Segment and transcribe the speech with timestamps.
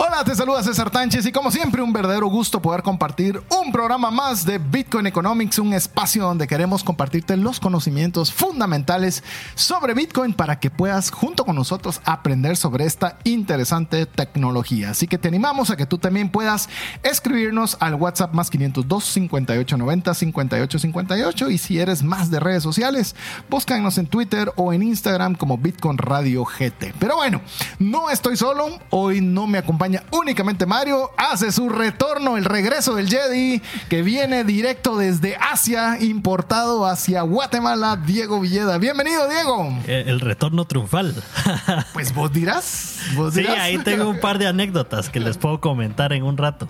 [0.00, 4.12] Hola, te saluda César Tánchez y como siempre un verdadero gusto poder compartir un programa
[4.12, 9.24] más de Bitcoin Economics, un espacio donde queremos compartirte los conocimientos fundamentales
[9.56, 14.90] sobre Bitcoin para que puedas junto con nosotros aprender sobre esta interesante tecnología.
[14.90, 16.68] Así que te animamos a que tú también puedas
[17.02, 23.16] escribirnos al WhatsApp más 502 5890 5858 y si eres más de redes sociales,
[23.50, 26.94] búscanos en Twitter o en Instagram como Bitcoin Radio GT.
[27.00, 27.40] Pero bueno,
[27.80, 33.08] no estoy solo, hoy no me acompaña únicamente Mario, hace su retorno, el regreso del
[33.08, 38.78] Jedi, que viene directo desde Asia, importado hacia Guatemala, Diego Villeda.
[38.78, 39.76] Bienvenido, Diego.
[39.86, 41.14] El, retorno triunfal.
[41.92, 43.54] Pues vos dirás, vos dirás.
[43.54, 46.68] Sí, ahí tengo un par de anécdotas que les puedo comentar en un rato.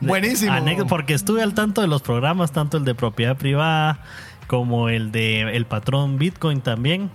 [0.00, 0.52] Buenísimo.
[0.88, 4.00] porque estuve al tanto de los programas, tanto el de propiedad privada
[4.46, 7.10] como el de el patrón Bitcoin también.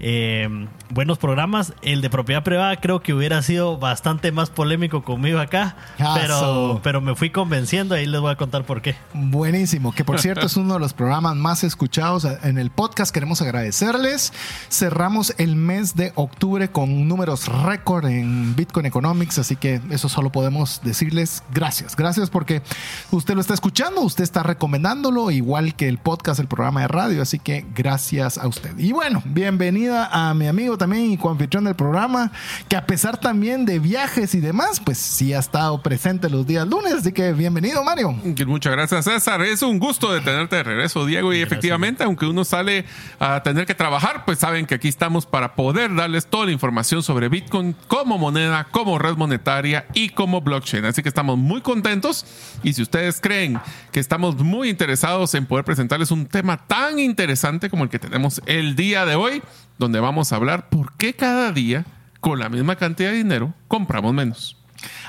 [0.00, 1.74] Eh, buenos programas.
[1.82, 5.76] El de propiedad privada creo que hubiera sido bastante más polémico conmigo acá,
[6.14, 7.94] pero, pero me fui convenciendo.
[7.94, 8.96] Ahí les voy a contar por qué.
[9.14, 13.12] Buenísimo, que por cierto es uno de los programas más escuchados en el podcast.
[13.14, 14.32] Queremos agradecerles.
[14.70, 20.30] Cerramos el mes de octubre con números récord en Bitcoin Economics, así que eso solo
[20.30, 21.96] podemos decirles gracias.
[21.96, 22.62] Gracias porque
[23.10, 27.22] usted lo está escuchando, usted está recomendándolo, igual que el podcast, el programa de radio,
[27.22, 28.76] así que gracias a usted.
[28.78, 32.32] Y bueno, bienvenido a mi amigo también y coanfitrión del programa,
[32.68, 36.66] que a pesar también de viajes y demás, pues sí ha estado presente los días
[36.66, 36.94] lunes.
[36.94, 38.12] Así que bienvenido, Mario.
[38.46, 39.42] Muchas gracias, César.
[39.42, 41.32] Es un gusto de tenerte de regreso, Diego.
[41.32, 42.84] Y efectivamente, aunque uno sale
[43.18, 47.02] a tener que trabajar, pues saben que aquí estamos para poder darles toda la información
[47.02, 50.84] sobre Bitcoin como moneda, como red monetaria y como blockchain.
[50.84, 52.24] Así que estamos muy contentos.
[52.62, 57.70] Y si ustedes creen que estamos muy interesados en poder presentarles un tema tan interesante
[57.70, 59.42] como el que tenemos el día de hoy,
[59.78, 61.84] donde vamos a hablar por qué cada día,
[62.20, 64.56] con la misma cantidad de dinero, compramos menos.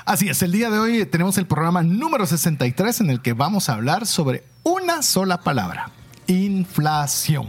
[0.04, 3.68] Así es, el día de hoy tenemos el programa número 63 en el que vamos
[3.68, 5.90] a hablar sobre una sola palabra,
[6.26, 7.48] inflación.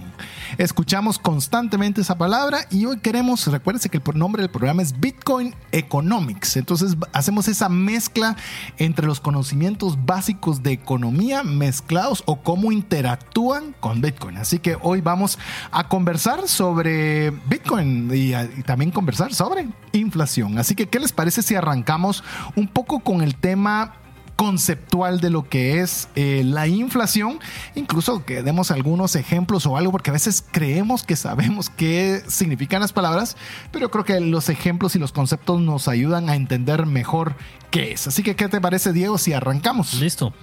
[0.57, 5.53] Escuchamos constantemente esa palabra y hoy queremos, recuérdense que el nombre del programa es Bitcoin
[5.73, 6.55] Economics.
[6.55, 8.38] Entonces hacemos esa mezcla
[8.77, 14.38] entre los conocimientos básicos de economía mezclados o cómo interactúan con Bitcoin.
[14.38, 15.38] Así que hoy vamos
[15.71, 20.57] a conversar sobre Bitcoin y, y también conversar sobre inflación.
[20.57, 22.23] Así que, ¿qué les parece si arrancamos
[22.55, 23.95] un poco con el tema
[24.35, 27.40] conceptual de lo que es eh, la inflación,
[27.73, 32.81] incluso que demos algunos ejemplos o algo, porque a veces creemos que sabemos qué significan
[32.81, 33.38] las palabras,
[33.72, 37.35] pero creo que los ejemplos y los conceptos nos ayudan a entender mejor
[37.72, 38.07] qué es.
[38.07, 39.94] Así que, ¿qué te parece, Diego, si arrancamos?
[39.95, 40.34] Listo.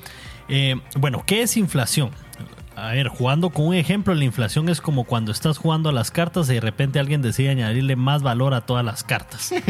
[0.49, 2.11] Eh, bueno, ¿qué es inflación?
[2.77, 6.11] A ver, jugando con un ejemplo, la inflación es como cuando estás jugando a las
[6.11, 9.53] cartas y de repente alguien decide añadirle más valor a todas las cartas.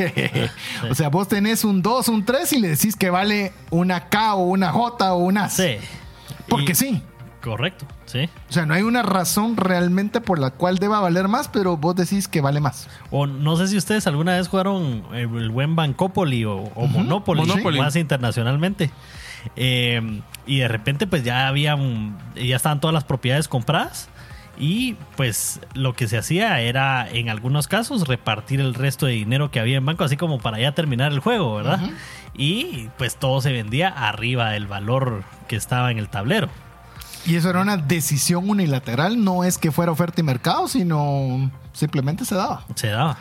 [0.91, 4.35] O sea, vos tenés un 2, un 3 y le decís que vale una K
[4.35, 5.81] o una J o una C.
[6.49, 7.03] Porque sí.
[7.43, 8.29] Correcto, sí.
[8.49, 11.97] O sea, no hay una razón realmente por la cual deba valer más, pero vos
[11.97, 12.89] decís que vale más.
[13.11, 18.91] O no sé si ustedes alguna vez jugaron el buen Bancopoli o, Monopoly, más internacionalmente.
[19.57, 21.77] Eh, y de repente pues ya había
[22.35, 24.09] ya estaban todas las propiedades compradas
[24.59, 29.51] y pues lo que se hacía era en algunos casos repartir el resto de dinero
[29.51, 31.81] que había en banco así como para ya terminar el juego, ¿verdad?
[32.35, 36.49] Y pues todo se vendía arriba del valor que estaba en el tablero.
[37.25, 42.25] Y eso era una decisión unilateral, no es que fuera oferta y mercado, sino simplemente
[42.25, 42.65] se daba.
[42.75, 43.19] Se daba.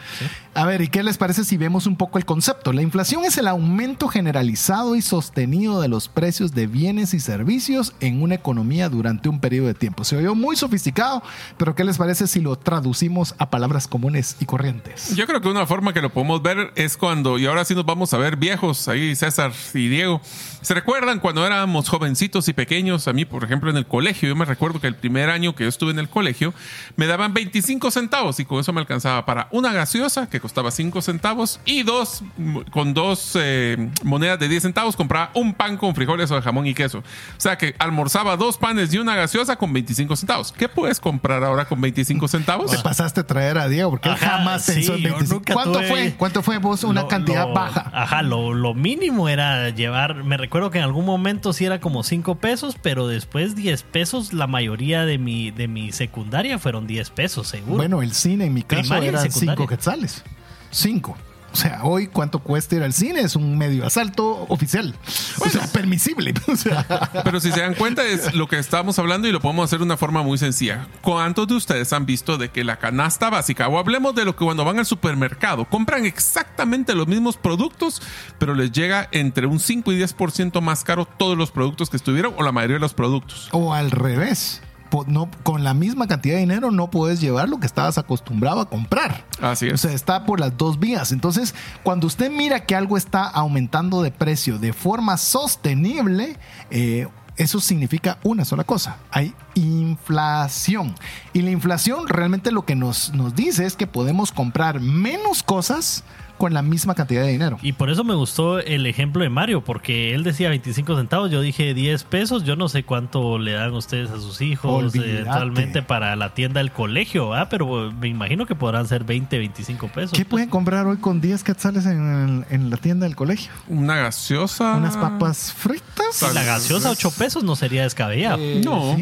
[0.53, 2.73] A ver, ¿y qué les parece si vemos un poco el concepto?
[2.73, 7.93] La inflación es el aumento generalizado y sostenido de los precios de bienes y servicios
[8.01, 10.03] en una economía durante un periodo de tiempo.
[10.03, 11.23] Se oyó muy sofisticado,
[11.57, 15.15] pero ¿qué les parece si lo traducimos a palabras comunes y corrientes?
[15.15, 17.85] Yo creo que una forma que lo podemos ver es cuando, y ahora sí nos
[17.85, 20.21] vamos a ver viejos, ahí César y Diego,
[20.61, 23.07] ¿se recuerdan cuando éramos jovencitos y pequeños?
[23.07, 25.63] A mí, por ejemplo, en el colegio, yo me recuerdo que el primer año que
[25.63, 26.53] yo estuve en el colegio,
[26.97, 31.01] me daban 25 centavos y con eso me alcanzaba para una gaseosa que costaba 5
[31.01, 32.23] centavos y dos,
[32.71, 36.67] con dos eh, monedas de 10 centavos compraba un pan con frijoles o de jamón
[36.67, 36.99] y queso.
[36.99, 37.03] O
[37.37, 40.51] sea que almorzaba dos panes y una gaseosa con 25 centavos.
[40.51, 42.71] ¿Qué puedes comprar ahora con 25 centavos?
[42.71, 45.43] Te pasaste a traer a Diego porque él jamás pensó en 25.
[45.53, 46.13] ¿Cuánto fue?
[46.17, 47.89] ¿Cuánto fue vos una cantidad baja?
[47.93, 52.03] Ajá, lo, lo, mínimo era llevar, me recuerdo que en algún momento sí era como
[52.03, 57.09] 5 pesos, pero después 10 pesos, la mayoría de mi, de mi secundaria fueron 10
[57.11, 57.77] pesos, seguro.
[57.77, 60.23] Bueno, el cine en mi caso era 5 quetzales.
[60.71, 61.17] 5.
[61.53, 64.95] O sea, hoy cuánto cuesta ir al cine es un medio asalto oficial.
[65.39, 66.33] o sea, permisible.
[67.25, 69.85] Pero si se dan cuenta es lo que estamos hablando y lo podemos hacer de
[69.85, 70.87] una forma muy sencilla.
[71.01, 74.45] ¿Cuántos de ustedes han visto de que la canasta básica, o hablemos de lo que
[74.45, 78.01] cuando van al supermercado, compran exactamente los mismos productos,
[78.39, 82.33] pero les llega entre un 5 y 10% más caro todos los productos que estuvieron
[82.37, 83.49] o la mayoría de los productos?
[83.51, 84.61] O al revés
[85.07, 88.69] no, con la misma cantidad de dinero no puedes llevar lo que estabas acostumbrado a
[88.69, 89.25] comprar.
[89.41, 89.73] Así es.
[89.73, 91.11] O sea, está por las dos vías.
[91.11, 96.37] Entonces, cuando usted mira que algo está aumentando de precio de forma sostenible,
[96.69, 97.07] eh,
[97.37, 98.97] eso significa una sola cosa.
[99.09, 100.93] Hay inflación.
[101.33, 106.03] Y la inflación realmente lo que nos, nos dice es que podemos comprar menos cosas
[106.41, 107.59] con la misma cantidad de dinero.
[107.61, 111.39] Y por eso me gustó el ejemplo de Mario, porque él decía 25 centavos, yo
[111.39, 116.15] dije 10 pesos, yo no sé cuánto le dan ustedes a sus hijos actualmente para
[116.15, 117.47] la tienda del colegio, ¿ah?
[117.47, 120.13] pero me imagino que podrán ser 20, 25 pesos.
[120.13, 123.51] ¿Qué pueden comprar hoy con 10 quetzales en, en la tienda del colegio?
[123.67, 124.77] Una gaseosa.
[124.77, 126.33] Unas papas fritas.
[126.33, 128.39] La gaseosa 8 pesos no sería descabellado.
[128.39, 128.97] Eh, no.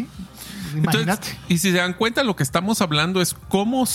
[0.76, 1.30] Imagínate.
[1.48, 3.88] y si se dan cuenta, lo que estamos hablando es cómo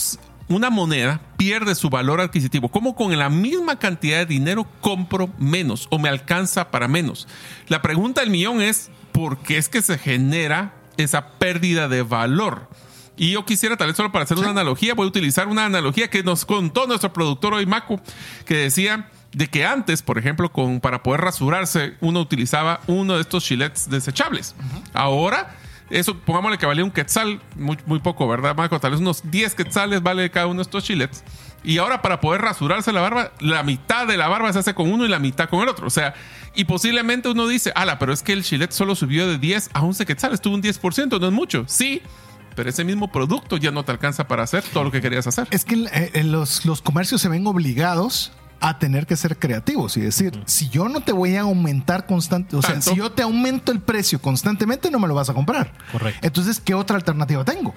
[0.49, 2.69] una moneda pierde su valor adquisitivo.
[2.69, 7.29] ¿Cómo con la misma cantidad de dinero compro menos o me alcanza para menos?
[7.69, 12.69] La pregunta del millón es, ¿por qué es que se genera esa pérdida de valor?
[13.17, 16.11] Y yo quisiera, tal vez solo para hacer una analogía, voy a utilizar una analogía
[16.11, 18.01] que nos contó nuestro productor hoy, Macu,
[18.45, 23.21] que decía de que antes, por ejemplo, con, para poder rasurarse, uno utilizaba uno de
[23.21, 24.55] estos chilets desechables.
[24.93, 25.57] Ahora
[25.91, 28.81] eso, pongámosle que valía un quetzal, muy, poco, ¿verdad, Marco?
[28.81, 31.23] Tal vez unos 10 quetzales vale cada uno de estos chilets.
[31.63, 34.93] Y ahora para poder rasurarse la barba, la mitad de la barba se hace con
[34.93, 35.87] uno y la mitad con el otro.
[35.87, 36.15] O sea,
[36.55, 39.83] y posiblemente uno dice, ala, pero es que el chilet solo subió de 10 a
[39.83, 41.65] 11 quetzales, tuvo un 10%, no es mucho.
[41.67, 42.03] Sí,
[42.55, 45.49] pero ese mismo producto ya no te alcanza para hacer todo lo que querías hacer.
[45.51, 48.33] Es que eh, los, los comercios se ven obligados
[48.65, 52.57] a tener que ser creativos y decir, si yo no te voy a aumentar constante,
[52.57, 55.71] o sea, si yo te aumento el precio constantemente, no me lo vas a comprar.
[55.93, 56.27] Correcto.
[56.27, 57.75] Entonces, ¿qué otra alternativa tengo?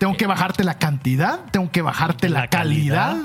[0.00, 3.16] Tengo que bajarte la cantidad, tengo que bajarte la, calidad.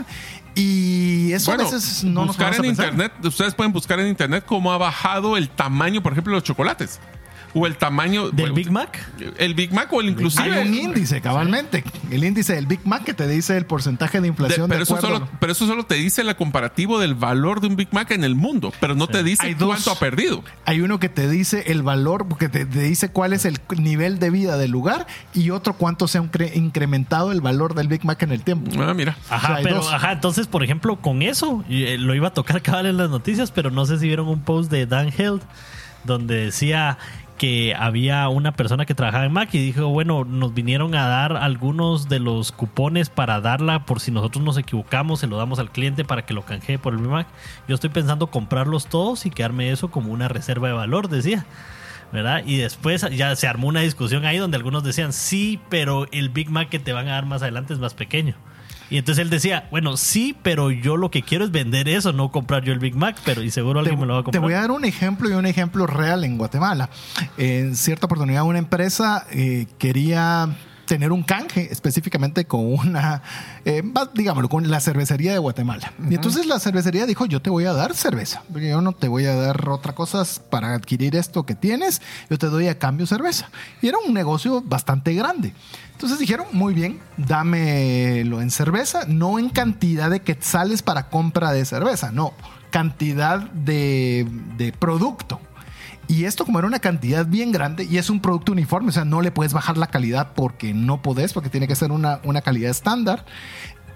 [0.53, 4.77] Y eso a veces no buscar en internet, ustedes pueden buscar en internet cómo ha
[4.77, 6.99] bajado el tamaño, por ejemplo, de los chocolates
[7.53, 8.99] o el tamaño del Big Mac.
[9.37, 10.51] El Big Mac o el inclusive.
[10.51, 11.83] Hay un índice, cabalmente.
[12.09, 14.69] El índice del Big Mac que te dice el porcentaje de inflación.
[14.69, 17.89] pero, eso solo, pero eso solo te dice el comparativo del valor de un Big
[17.91, 20.43] Mac en el mundo, pero no te dice cuánto ha perdido.
[20.65, 24.29] Hay uno que te dice el valor, porque te, dice cuál es el nivel de
[24.29, 28.31] vida del lugar y otro cuánto se ha incrementado el valor del Big Mac en
[28.31, 28.71] el tiempo.
[28.81, 29.17] Ah, mira.
[29.29, 32.97] Ajá, pero, ajá, entonces, por ejemplo, con eso, eh, lo iba a tocar cabal en
[32.97, 35.41] las noticias, pero no sé si vieron un post de Dan Held
[36.03, 36.97] donde decía
[37.41, 41.37] que había una persona que trabajaba en Mac y dijo, bueno, nos vinieron a dar
[41.37, 45.71] algunos de los cupones para darla por si nosotros nos equivocamos, se lo damos al
[45.71, 47.25] cliente para que lo canjee por el Mac.
[47.67, 51.47] Yo estoy pensando comprarlos todos y quedarme eso como una reserva de valor, decía.
[52.11, 52.43] ¿verdad?
[52.45, 56.51] Y después ya se armó una discusión ahí donde algunos decían, sí, pero el Big
[56.51, 58.35] Mac que te van a dar más adelante es más pequeño.
[58.91, 62.29] Y entonces él decía, bueno, sí, pero yo lo que quiero es vender eso, no
[62.29, 64.41] comprar yo el Big Mac, pero y seguro alguien me lo va a comprar.
[64.41, 66.89] Te voy a dar un ejemplo y un ejemplo real en Guatemala.
[67.37, 70.49] En cierta oportunidad una empresa eh, quería
[70.91, 73.21] tener un canje específicamente con una,
[73.63, 73.81] eh,
[74.13, 75.93] digámoslo, con la cervecería de Guatemala.
[76.09, 79.25] Y entonces la cervecería dijo, yo te voy a dar cerveza, yo no te voy
[79.25, 83.49] a dar otra cosa para adquirir esto que tienes, yo te doy a cambio cerveza.
[83.81, 85.53] Y era un negocio bastante grande.
[85.93, 91.63] Entonces dijeron, muy bien, dámelo en cerveza, no en cantidad de quetzales para compra de
[91.63, 92.33] cerveza, no,
[92.69, 95.39] cantidad de, de producto.
[96.07, 99.05] Y esto como era una cantidad bien grande y es un producto uniforme, o sea,
[99.05, 102.41] no le puedes bajar la calidad porque no podés, porque tiene que ser una, una
[102.41, 103.25] calidad estándar.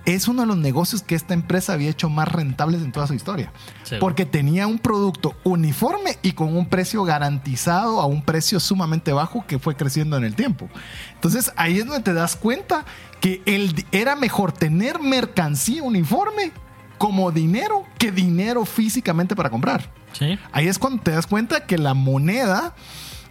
[0.06, 3.16] Es uno de los negocios que esta empresa había hecho más rentables en toda su
[3.16, 3.52] historia.
[4.00, 9.46] Porque tenía un producto uniforme y con un precio garantizado a un precio sumamente bajo
[9.48, 10.70] que fue creciendo en el tiempo.
[11.16, 12.86] Entonces ahí es donde te das cuenta
[13.20, 16.52] que el, era mejor tener mercancía uniforme
[17.00, 19.90] como dinero que dinero físicamente para comprar.
[20.52, 22.74] Ahí es cuando te das cuenta que la moneda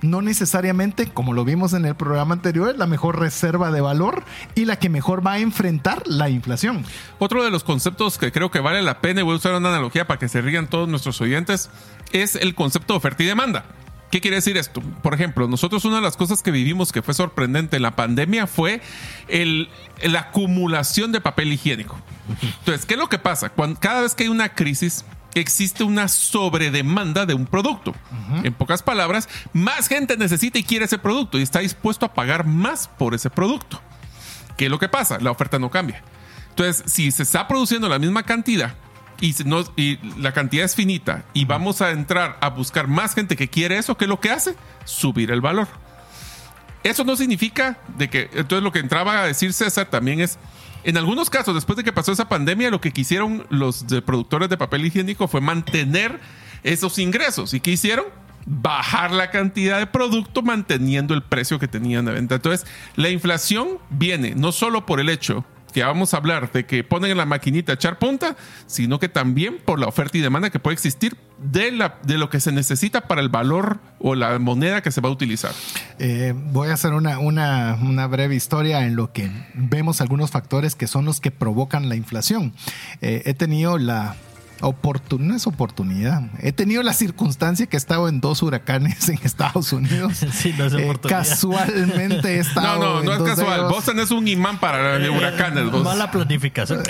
[0.05, 4.23] no necesariamente, como lo vimos en el programa anterior, es la mejor reserva de valor
[4.55, 6.85] y la que mejor va a enfrentar la inflación.
[7.19, 9.71] Otro de los conceptos que creo que vale la pena, y voy a usar una
[9.71, 11.71] analogía para que se rían todos nuestros oyentes,
[12.13, 13.65] es el concepto de oferta y demanda.
[14.11, 14.81] ¿Qué quiere decir esto?
[15.03, 18.47] Por ejemplo, nosotros una de las cosas que vivimos que fue sorprendente en la pandemia
[18.47, 18.81] fue
[19.27, 19.69] el,
[20.03, 21.99] la acumulación de papel higiénico.
[22.61, 23.49] Entonces, ¿qué es lo que pasa?
[23.49, 25.05] Cuando, cada vez que hay una crisis,
[25.41, 27.95] existe una sobredemanda de un producto.
[28.43, 32.47] En pocas palabras, más gente necesita y quiere ese producto y está dispuesto a pagar
[32.47, 33.81] más por ese producto.
[34.57, 35.19] ¿Qué es lo que pasa?
[35.21, 36.03] La oferta no cambia.
[36.51, 38.75] Entonces, si se está produciendo la misma cantidad,
[39.21, 39.35] y,
[39.77, 43.79] y la cantidad es finita y vamos a entrar a buscar más gente que quiere
[43.79, 44.57] eso, ¿qué es lo que hace?
[44.85, 45.69] Subir el valor.
[46.83, 50.39] Eso no significa de que, entonces lo que entraba a decir César también es,
[50.85, 54.57] en algunos casos, después de que pasó esa pandemia, lo que quisieron los productores de
[54.57, 56.21] papel higiénico fue mantener
[56.63, 57.55] esos ingresos.
[57.55, 58.05] ¿Y qué hicieron?
[58.47, 62.35] Bajar la cantidad de producto manteniendo el precio que tenían de venta.
[62.35, 66.85] Entonces, la inflación viene no solo por el hecho que vamos a hablar de que
[66.85, 68.37] ponen en la maquinita echar punta,
[68.67, 72.31] sino que también por la oferta y demanda que puede existir de, la, de lo
[72.31, 75.53] que se necesita para el valor o la moneda que se va a utilizar.
[75.99, 80.75] Eh, voy a hacer una, una, una, breve historia en lo que vemos algunos factores
[80.75, 82.53] que son los que provocan la inflación.
[83.01, 84.17] Eh, he tenido la
[85.19, 86.23] no es oportunidad.
[86.41, 90.25] He tenido la circunstancia que he estado en dos huracanes en Estados Unidos.
[90.35, 92.79] Sí, no es eh, casualmente he estado.
[92.79, 93.69] No, no, no es casual.
[93.69, 95.71] Vos tenés un imán para eh, huracanes.
[95.71, 95.83] Vos.
[95.83, 96.83] Mala planificación.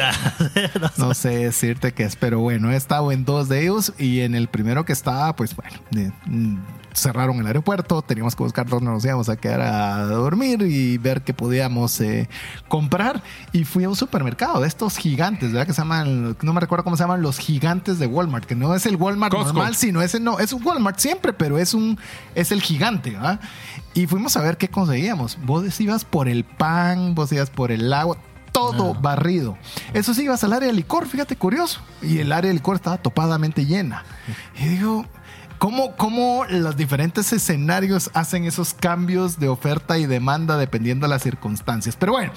[0.96, 4.34] no, sé decirte qué es, pero bueno, he estado en dos de ellos y en
[4.34, 6.56] el primero que estaba, pues bueno, mm,
[6.94, 11.22] cerraron el aeropuerto, teníamos que buscar dónde nos íbamos a quedar a dormir y ver
[11.22, 12.28] qué podíamos eh,
[12.68, 13.22] comprar.
[13.52, 15.66] Y fui a un supermercado de estos gigantes, ¿verdad?
[15.66, 18.74] Que se llaman, no me recuerdo cómo se llaman, los gigantes de Walmart, que no
[18.74, 21.98] es el Walmart normal, sino ese no, es un Walmart siempre, pero es un,
[22.34, 23.40] es el gigante, ¿verdad?
[23.94, 25.38] Y fuimos a ver qué conseguíamos.
[25.44, 28.18] Vos ibas por el pan, vos ibas por el agua,
[28.52, 28.98] todo ah.
[29.00, 29.56] barrido.
[29.94, 31.80] Eso sí, ibas al área de licor, fíjate, curioso.
[32.02, 34.04] Y el área de licor estaba topadamente llena.
[34.58, 35.06] Y digo,
[35.64, 41.22] ¿Cómo, ¿Cómo, los diferentes escenarios hacen esos cambios de oferta y demanda dependiendo de las
[41.22, 41.96] circunstancias?
[41.98, 42.32] Pero bueno,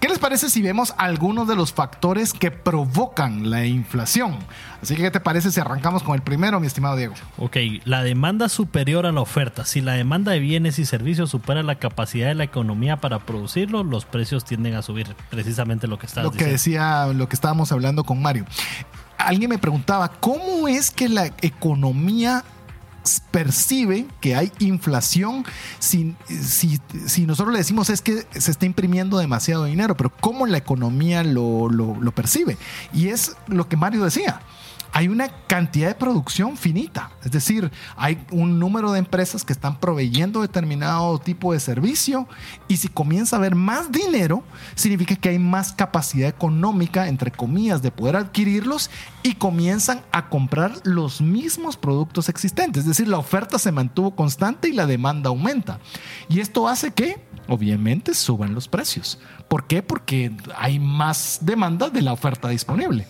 [0.00, 4.36] ¿qué les parece si vemos algunos de los factores que provocan la inflación?
[4.82, 7.14] Así que, ¿qué te parece si arrancamos con el primero, mi estimado Diego?
[7.38, 9.64] Ok, la demanda superior a la oferta.
[9.64, 13.84] Si la demanda de bienes y servicios supera la capacidad de la economía para producirlo,
[13.84, 15.14] los precios tienden a subir.
[15.30, 18.44] Precisamente lo que está Lo que decía, lo que estábamos hablando con Mario.
[19.18, 22.42] Alguien me preguntaba, ¿cómo es que la economía
[23.30, 25.44] percibe que hay inflación
[25.78, 30.58] si, si, nosotros le decimos es que se está imprimiendo demasiado dinero, pero cómo la
[30.58, 32.56] economía lo, lo percibe.
[32.92, 34.40] Y es lo que Mario decía
[34.92, 37.10] hay una cantidad de producción finita.
[37.24, 42.28] Es decir, hay un número de empresas que están proveyendo determinado tipo de servicio
[42.68, 44.44] y si comienza a haber más dinero,
[44.74, 48.90] significa que hay más capacidad económica, entre comillas, de poder adquirirlos
[49.22, 52.82] y comienzan a comprar los mismos productos existentes.
[52.82, 55.78] Es decir, la oferta se mantuvo constante y la demanda aumenta.
[56.28, 59.18] Y esto hace que, obviamente, suban los precios.
[59.48, 59.82] ¿Por qué?
[59.82, 63.06] Porque hay más demanda de la oferta disponible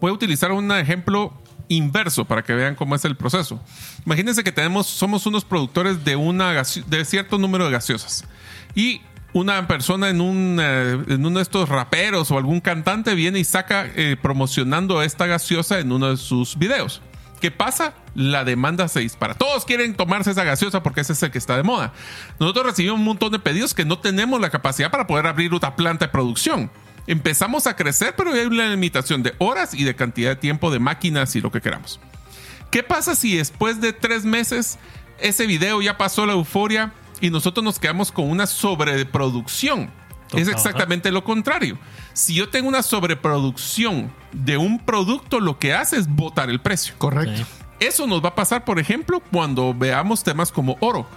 [0.00, 1.32] voy a utilizar un ejemplo
[1.68, 3.60] inverso para que vean cómo es el proceso.
[4.04, 8.24] Imagínense que tenemos, somos unos productores de, una de cierto número de gaseosas
[8.74, 9.00] y
[9.32, 13.44] una persona en, un, eh, en uno de estos raperos o algún cantante viene y
[13.44, 17.00] saca eh, promocionando esta gaseosa en uno de sus videos.
[17.40, 17.94] ¿Qué pasa?
[18.14, 19.34] La demanda se dispara.
[19.34, 21.92] Todos quieren tomarse esa gaseosa porque ese es el que está de moda.
[22.38, 25.76] Nosotros recibimos un montón de pedidos que no tenemos la capacidad para poder abrir una
[25.76, 26.70] planta de producción
[27.06, 30.78] empezamos a crecer, pero hay una limitación de horas y de cantidad de tiempo de
[30.78, 32.00] máquinas y lo que queramos.
[32.70, 34.78] ¿Qué pasa si después de tres meses
[35.18, 39.90] ese video ya pasó la euforia y nosotros nos quedamos con una sobreproducción?
[40.32, 41.76] Es exactamente lo contrario.
[42.12, 46.94] Si yo tengo una sobreproducción de un producto, lo que hace es botar el precio.
[46.98, 47.44] Correcto.
[47.80, 51.08] Eso nos va a pasar, por ejemplo, cuando veamos temas como oro.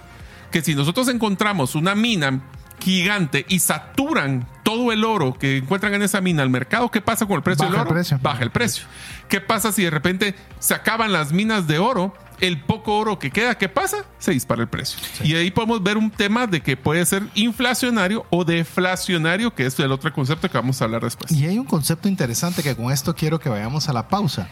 [0.50, 2.40] Que si nosotros encontramos una mina
[2.80, 7.26] gigante y saturan todo el oro que encuentran en esa mina al mercado, ¿qué pasa
[7.26, 7.94] con el precio del oro?
[8.20, 8.86] Baja el precio.
[9.28, 12.12] ¿Qué pasa si de repente se acaban las minas de oro?
[12.40, 13.98] El poco oro que queda, ¿qué pasa?
[14.18, 14.98] Se dispara el precio.
[15.22, 19.78] Y ahí podemos ver un tema de que puede ser inflacionario o deflacionario, que es
[19.78, 21.30] el otro concepto que vamos a hablar después.
[21.30, 24.48] Y hay un concepto interesante que con esto quiero que vayamos a la pausa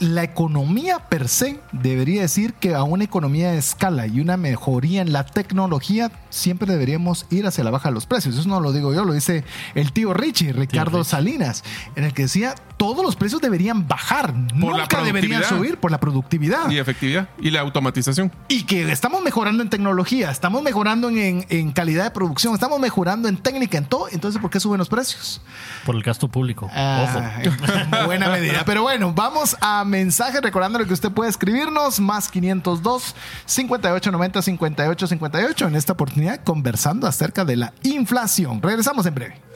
[0.00, 5.02] la economía per se debería decir que a una economía de escala y una mejoría
[5.02, 8.36] en la tecnología siempre deberíamos ir hacia la baja de los precios.
[8.36, 11.64] Eso no lo digo yo, lo dice el tío Richie, Ricardo Salinas,
[11.96, 15.98] en el que decía todos los precios deberían bajar, por nunca deberían subir por la
[15.98, 16.70] productividad.
[16.70, 18.32] Y efectividad y la automatización.
[18.48, 23.28] Y que estamos mejorando en tecnología, estamos mejorando en, en calidad de producción, estamos mejorando
[23.28, 24.08] en técnica, en todo.
[24.10, 25.40] Entonces, ¿por qué suben los precios?
[25.84, 26.70] Por el gasto público.
[26.72, 27.40] Ah,
[28.06, 28.62] buena medida.
[28.64, 33.14] Pero bueno, vamos a mensajes recordándole que usted puede escribirnos más 502
[33.46, 38.62] 5890 5858 en esta oportunidad conversando acerca de la inflación.
[38.62, 39.47] Regresamos en breve.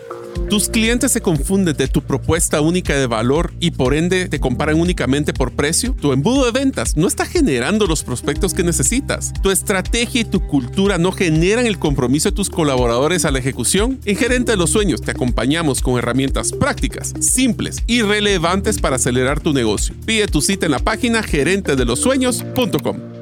[0.49, 4.79] Tus clientes se confunden de tu propuesta única de valor y por ende te comparan
[4.79, 5.97] únicamente por precio.
[5.99, 9.33] Tu embudo de ventas no está generando los prospectos que necesitas.
[9.43, 13.99] Tu estrategia y tu cultura no generan el compromiso de tus colaboradores a la ejecución.
[14.05, 19.41] En Gerente de los Sueños te acompañamos con herramientas prácticas, simples y relevantes para acelerar
[19.41, 19.95] tu negocio.
[20.05, 23.22] Pide tu cita en la página gerentedelosueños.com.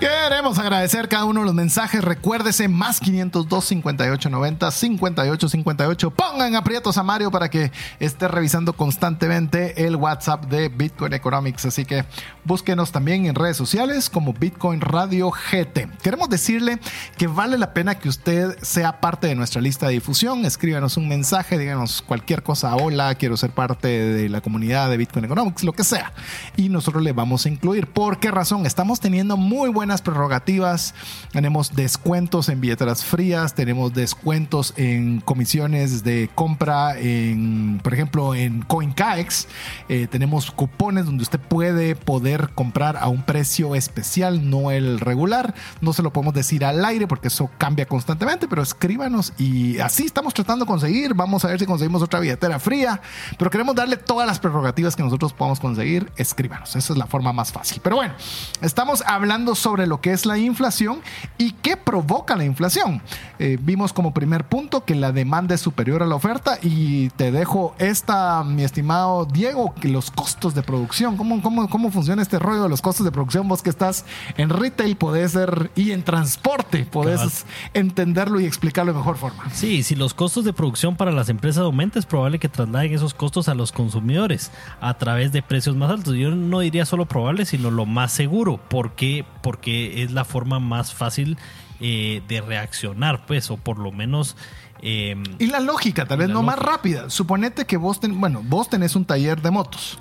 [0.00, 2.04] Queremos agradecer cada uno de los mensajes.
[2.04, 6.10] Recuérdese, más 502 58 90 58 58.
[6.12, 11.66] Pongan aprietos a Mario para que esté revisando constantemente el WhatsApp de Bitcoin Economics.
[11.66, 12.04] Así que
[12.44, 15.88] búsquenos también en redes sociales como Bitcoin Radio GT.
[16.00, 16.78] Queremos decirle
[17.16, 20.44] que vale la pena que usted sea parte de nuestra lista de difusión.
[20.44, 22.76] Escríbanos un mensaje, díganos cualquier cosa.
[22.76, 26.12] Hola, quiero ser parte de la comunidad de Bitcoin Economics, lo que sea.
[26.56, 27.88] Y nosotros le vamos a incluir.
[27.88, 28.64] ¿Por qué razón?
[28.64, 30.94] Estamos teniendo muy buena prerrogativas,
[31.32, 38.62] tenemos descuentos en billeteras frías, tenemos descuentos en comisiones de compra, en, por ejemplo, en
[38.62, 39.48] CoinCaex,
[39.88, 45.54] eh, tenemos cupones donde usted puede poder comprar a un precio especial, no el regular.
[45.80, 50.04] No se lo podemos decir al aire porque eso cambia constantemente, pero escríbanos y así
[50.04, 51.14] estamos tratando de conseguir.
[51.14, 53.00] Vamos a ver si conseguimos otra billetera fría,
[53.38, 56.10] pero queremos darle todas las prerrogativas que nosotros podamos conseguir.
[56.16, 57.80] Escríbanos, esa es la forma más fácil.
[57.82, 58.14] Pero bueno,
[58.60, 61.00] estamos hablando sobre lo que es la inflación
[61.36, 63.02] y qué provoca la inflación.
[63.38, 67.30] Eh, vimos como primer punto que la demanda es superior a la oferta y te
[67.30, 72.38] dejo esta, mi estimado Diego, que los costos de producción, ¿cómo, cómo, cómo funciona este
[72.38, 73.48] rollo de los costos de producción?
[73.48, 74.04] Vos que estás
[74.36, 79.44] en retail podés ser y en transporte, podés entenderlo y explicarlo de mejor forma.
[79.52, 83.14] Sí, si los costos de producción para las empresas aumentan, es probable que trasladen esos
[83.14, 86.14] costos a los consumidores a través de precios más altos.
[86.14, 88.58] Yo no diría solo probable, sino lo más seguro.
[88.68, 89.24] ¿Por qué?
[89.42, 91.36] Porque es la forma más fácil
[91.80, 94.36] eh, de reaccionar, pues, o por lo menos...
[94.80, 97.10] Em, y la lógica, tal vez no más rápida.
[97.10, 99.98] Suponete que vos, bueno, vos tenés un taller de motos.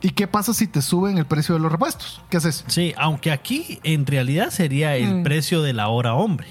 [0.00, 2.20] ¿Y qué pasa si te suben el precio de los repuestos?
[2.28, 2.64] ¿Qué haces?
[2.66, 5.22] Sí, aunque aquí en realidad sería el mm.
[5.22, 6.46] precio de la hora hombre,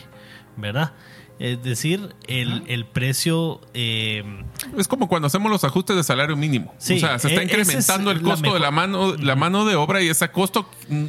[0.57, 0.93] ¿verdad?
[1.37, 3.61] Es decir, el, precio...
[3.73, 4.43] Em,
[4.77, 6.73] es como cuando hacemos los ajustes de salario mínimo.
[6.77, 10.01] o sea, se está e-, incrementando el costo de la mano, la mano de obra
[10.01, 11.05] y ese costo mm,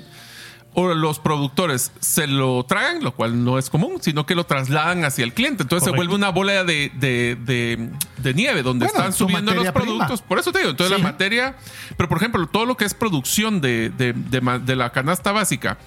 [0.74, 5.04] o los productores se lo tragan, lo cual no es común, sino que lo trasladan
[5.04, 5.62] hacia el cliente.
[5.62, 10.22] Entonces se vuelve una bola de, de, nieve donde están subiendo los productos.
[10.22, 11.56] Por eso te digo, entonces la materia,
[11.96, 15.78] pero por ejemplo, todo lo que es producción de, de la canasta básica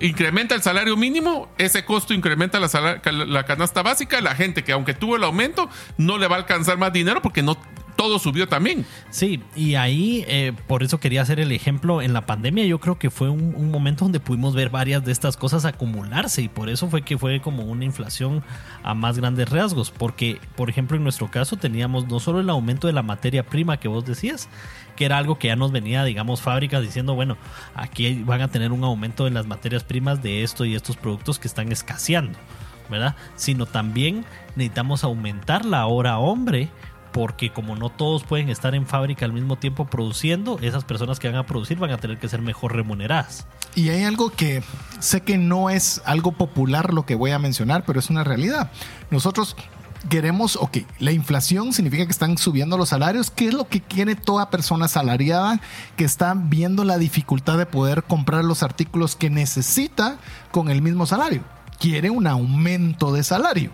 [0.00, 4.94] incrementa el salario mínimo, ese costo incrementa la, la, canasta básica, la gente que aunque
[4.94, 7.56] tuvo el aumento no le va a alcanzar más dinero porque no
[8.00, 8.86] todo subió también.
[9.10, 12.64] Sí, y ahí eh, por eso quería hacer el ejemplo en la pandemia.
[12.64, 16.48] Yo creo que fue un, momento donde pudimos ver varias de estas cosas acumularse y
[16.48, 18.42] por eso fue que fue como una inflación
[18.82, 19.90] a más grandes rasgos.
[19.90, 23.76] Porque, por ejemplo, en nuestro caso teníamos no solo el aumento de la materia prima
[23.76, 24.48] que vos decías,
[24.96, 27.36] que era algo que ya nos venía, digamos, fábricas diciendo, bueno,
[27.74, 31.38] aquí van a tener un aumento de las materias primas de esto y estos productos
[31.38, 32.38] que están escaseando,
[32.88, 33.14] ¿verdad?
[33.36, 34.24] Sino también
[34.56, 36.70] necesitamos aumentar la hora hombre
[37.12, 41.28] porque como no todos pueden estar en fábrica al mismo tiempo produciendo, esas personas que
[41.28, 43.46] van a producir van a tener que ser mejor remuneradas.
[43.74, 44.62] Y hay algo que
[44.98, 48.70] sé que no es algo popular lo que voy a mencionar, pero es una realidad.
[49.10, 49.56] Nosotros
[50.08, 53.30] queremos, ok, la inflación significa que están subiendo los salarios.
[53.30, 55.60] ¿Qué es lo que quiere toda persona asalariada
[55.96, 60.18] que está viendo la dificultad de poder comprar los artículos que necesita
[60.50, 61.42] con el mismo salario?
[61.78, 63.70] Quiere un aumento de salario.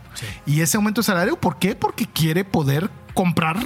[0.47, 1.75] Y ese aumento de salario, ¿por qué?
[1.75, 3.57] Porque quiere poder comprar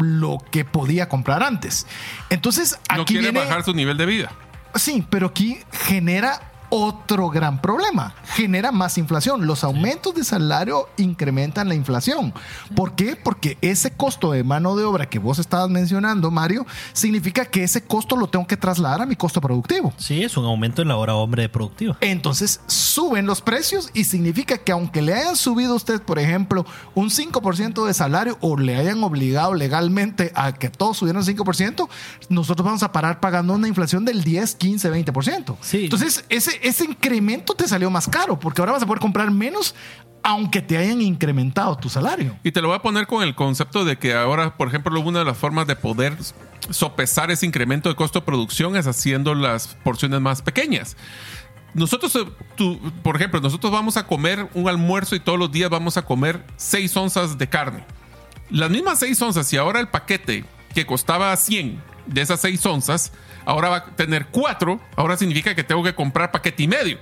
[0.00, 1.86] lo que podía comprar antes.
[2.30, 4.32] Entonces, aquí no quiere bajar su nivel de vida.
[4.74, 8.14] Sí, pero aquí genera otro gran problema.
[8.34, 9.46] Genera más inflación.
[9.46, 12.32] Los aumentos de salario incrementan la inflación.
[12.74, 13.16] ¿Por qué?
[13.16, 17.82] Porque ese costo de mano de obra que vos estabas mencionando, Mario, significa que ese
[17.82, 19.92] costo lo tengo que trasladar a mi costo productivo.
[19.96, 21.96] Sí, es un aumento en la hora hombre productiva.
[22.00, 26.66] Entonces suben los precios y significa que aunque le hayan subido a usted, por ejemplo,
[26.94, 31.88] un 5% de salario o le hayan obligado legalmente a que todos subieran 5%,
[32.28, 35.56] nosotros vamos a parar pagando una inflación del 10, 15, 20%.
[35.60, 35.84] Sí.
[35.84, 39.74] Entonces, ese, ese incremento te salió más caro porque ahora vas a poder comprar menos
[40.22, 42.36] aunque te hayan incrementado tu salario.
[42.42, 45.20] Y te lo voy a poner con el concepto de que ahora, por ejemplo, una
[45.20, 46.16] de las formas de poder
[46.70, 50.96] sopesar ese incremento de costo de producción es haciendo las porciones más pequeñas.
[51.74, 55.70] Nosotros, eh, tú, por ejemplo, nosotros vamos a comer un almuerzo y todos los días
[55.70, 57.84] vamos a comer 6 onzas de carne.
[58.50, 60.44] Las mismas 6 onzas, y ahora el paquete
[60.74, 63.12] que costaba 100 de esas 6 onzas,
[63.48, 66.98] ahora va a tener cuatro, ahora significa que tengo que comprar paquete y medio.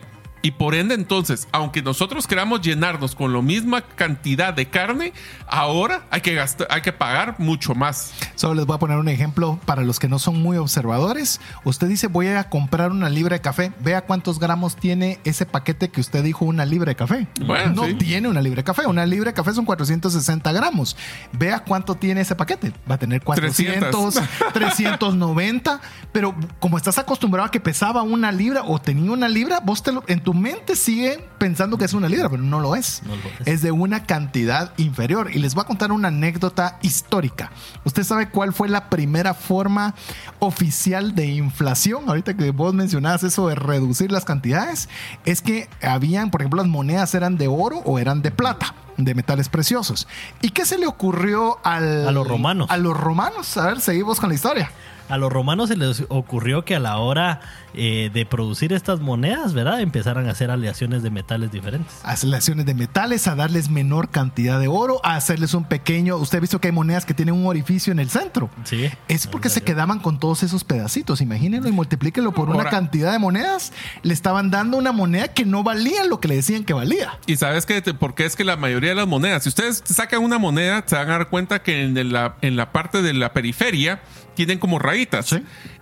[0.46, 5.12] Y por ende, entonces, aunque nosotros queramos llenarnos con la misma cantidad de carne,
[5.48, 8.12] ahora hay que gastar, hay que pagar mucho más.
[8.36, 11.40] Solo les voy a poner un ejemplo para los que no son muy observadores.
[11.64, 13.72] Usted dice, voy a comprar una libra de café.
[13.80, 17.26] Vea cuántos gramos tiene ese paquete que usted dijo una libra de café.
[17.44, 18.86] Bueno, no tiene una libra de café.
[18.86, 20.96] Una libra de café son 460 gramos.
[21.32, 22.72] Vea cuánto tiene ese paquete.
[22.88, 24.14] Va a tener 400,
[24.52, 25.80] 390.
[26.12, 29.90] Pero como estás acostumbrado a que pesaba una libra o tenía una libra, vos te
[29.90, 33.02] lo, en tu mente sigue pensando que es una libra, pero no lo es.
[33.44, 33.62] es.
[33.62, 35.30] de una cantidad inferior.
[35.32, 37.50] Y les voy a contar una anécdota histórica.
[37.84, 39.94] ¿Usted sabe cuál fue la primera forma
[40.38, 42.04] oficial de inflación?
[42.08, 44.88] Ahorita que vos mencionabas eso de reducir las cantidades,
[45.24, 49.14] es que habían, por ejemplo, las monedas eran de oro o eran de plata de
[49.14, 50.08] metales preciosos.
[50.40, 52.68] ¿Y qué se le ocurrió al, a los romanos?
[52.70, 53.56] A los romanos.
[53.56, 54.70] A ver, seguimos con la historia
[55.08, 57.40] a los romanos se les ocurrió que a la hora
[57.74, 59.80] eh, de producir estas monedas, ¿verdad?
[59.80, 61.94] Empezaran a hacer aleaciones de metales diferentes.
[62.02, 66.16] Aleaciones de metales, a darles menor cantidad de oro, a hacerles un pequeño.
[66.16, 68.50] Usted ha visto que hay monedas que tienen un orificio en el centro.
[68.64, 68.88] Sí.
[69.08, 71.20] Es porque se quedaban con todos esos pedacitos.
[71.20, 73.72] Imagínenlo y multiplíquenlo por una cantidad de monedas.
[74.02, 77.18] Le estaban dando una moneda que no valía lo que le decían que valía.
[77.26, 80.38] Y sabes que porque es que la mayoría de las monedas, si ustedes sacan una
[80.38, 84.00] moneda, se van a dar cuenta que en la, en la parte de la periferia
[84.36, 85.34] tienen como rayitas.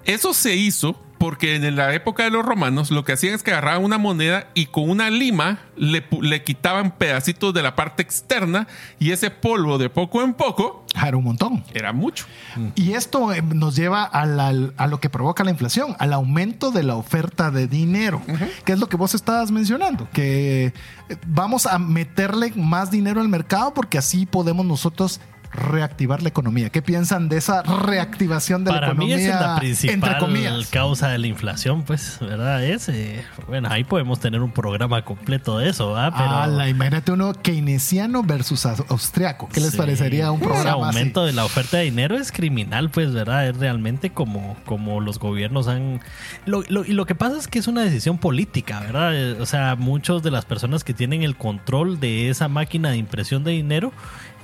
[0.06, 3.50] Eso se hizo porque en la época de los romanos lo que hacían es que
[3.50, 8.66] agarraban una moneda y con una lima le, le, quitaban pedacitos de la parte externa
[8.98, 11.64] y ese polvo de poco en poco era un montón.
[11.74, 12.26] Era mucho.
[12.74, 16.82] Y esto eh, nos lleva a, a, lo que provoca la inflación, al aumento de
[16.82, 18.22] la oferta de dinero,
[18.64, 20.66] que es lo que vos estabas mencionando, que
[21.08, 25.20] eh, vamos a meterle más dinero al mercado porque así podemos nosotros
[25.54, 26.70] reactivar la economía.
[26.70, 29.16] ¿Qué piensan de esa reactivación de la economía?
[29.16, 32.64] Para mí es la principal causa de la inflación, pues, ¿verdad?
[32.64, 36.12] Es, eh, bueno, ahí podemos tener un programa completo de eso, ¿verdad?
[36.16, 39.48] Pero, imagínate uno keynesiano versus austriaco.
[39.48, 43.12] ¿Qué les parecería un programa El aumento de la oferta de dinero es criminal, pues,
[43.12, 43.48] ¿verdad?
[43.48, 46.00] Es realmente como, como los gobiernos han...
[46.46, 49.14] y lo que pasa es que es una decisión política, ¿verdad?
[49.14, 52.96] Eh, o sea, muchos de las personas que tienen el control de esa máquina de
[52.96, 53.92] impresión de dinero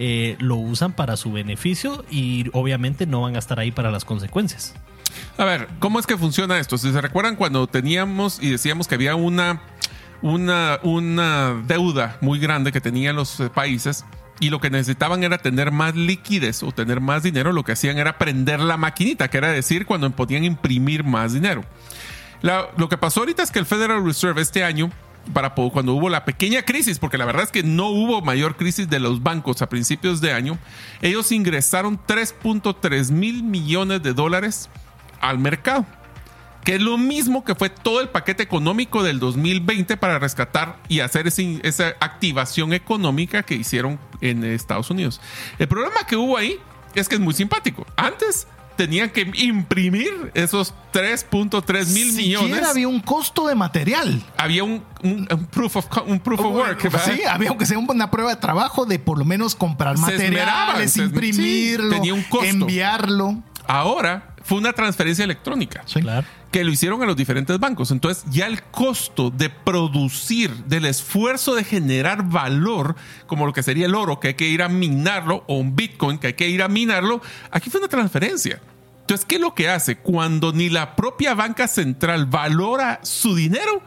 [0.03, 4.07] eh, lo usan para su beneficio y obviamente no van a estar ahí para las
[4.07, 4.73] consecuencias.
[5.37, 6.79] A ver, ¿cómo es que funciona esto?
[6.79, 9.61] Si se recuerdan cuando teníamos y decíamos que había una,
[10.23, 14.07] una, una deuda muy grande que tenían los eh, países
[14.41, 17.99] y lo que necesitaban era tener más liquidez o tener más dinero, lo que hacían
[17.99, 21.63] era prender la maquinita, que era decir, cuando podían imprimir más dinero.
[22.41, 24.91] lo que pasó ahorita es que el Federal Reserve este año
[25.33, 28.89] para cuando hubo la pequeña crisis, porque la verdad es que no hubo mayor crisis
[28.89, 30.59] de los bancos a principios de año,
[31.03, 34.69] ellos ingresaron 3.3 mil millones de dólares
[35.21, 35.87] al mercado,
[36.65, 41.01] que es lo mismo que fue todo el paquete económico del 2020 para rescatar y
[41.01, 45.21] hacer esa activación económica que hicieron en Estados Unidos.
[45.59, 46.59] El problema que hubo ahí
[46.95, 47.87] es que es muy simpático.
[47.97, 48.47] Antes
[48.81, 52.63] tenían que imprimir esos 3.3 mil millones.
[52.67, 54.23] había un costo de material.
[54.39, 54.83] Había un,
[55.51, 55.87] proof, of,
[56.25, 56.81] proof of work.
[57.05, 61.95] Sí, había aunque sea una prueba de trabajo de por lo menos comprar materiales, imprimirlo,
[62.43, 63.43] enviarlo.
[63.67, 65.83] Ahora fue una transferencia electrónica.
[65.85, 66.01] Sí.
[66.01, 66.27] Claro.
[66.51, 67.91] que lo hicieron a los diferentes bancos.
[67.91, 73.87] Entonces ya el costo de producir, del esfuerzo de generar valor, como lo que sería
[73.87, 76.63] el oro, que hay que ir a minarlo, o un Bitcoin, que hay que ir
[76.63, 77.21] a minarlo,
[77.53, 78.61] aquí fue una transferencia.
[79.11, 79.97] Entonces, ¿qué es lo que hace?
[79.97, 83.83] Cuando ni la propia banca central valora su dinero,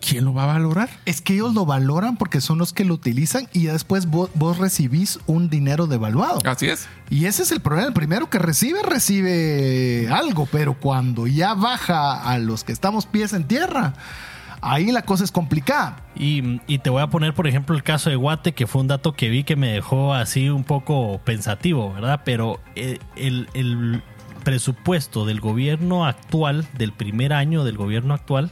[0.00, 0.88] ¿quién lo va a valorar?
[1.04, 5.18] Es que ellos lo valoran porque son los que lo utilizan y después vos, recibís
[5.26, 6.38] un dinero devaluado.
[6.44, 6.86] Así es.
[7.10, 7.88] Y ese es el problema.
[7.88, 13.32] El primero que recibe, recibe algo, pero cuando ya baja a los que estamos pies
[13.32, 13.94] en tierra,
[14.60, 16.04] ahí la cosa es complicada.
[16.14, 19.12] Y, te voy a poner, por ejemplo, el caso de Guate, que fue un dato
[19.12, 22.22] que vi que me dejó así un poco pensativo, ¿verdad?
[22.24, 23.48] Pero eh, el
[24.48, 28.50] presupuesto del gobierno actual, del primer año del gobierno actual,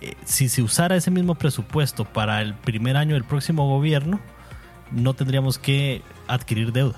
[0.00, 4.18] eh, si se usara ese mismo presupuesto para el primer año del próximo gobierno,
[4.90, 6.96] no tendríamos que adquirir deuda.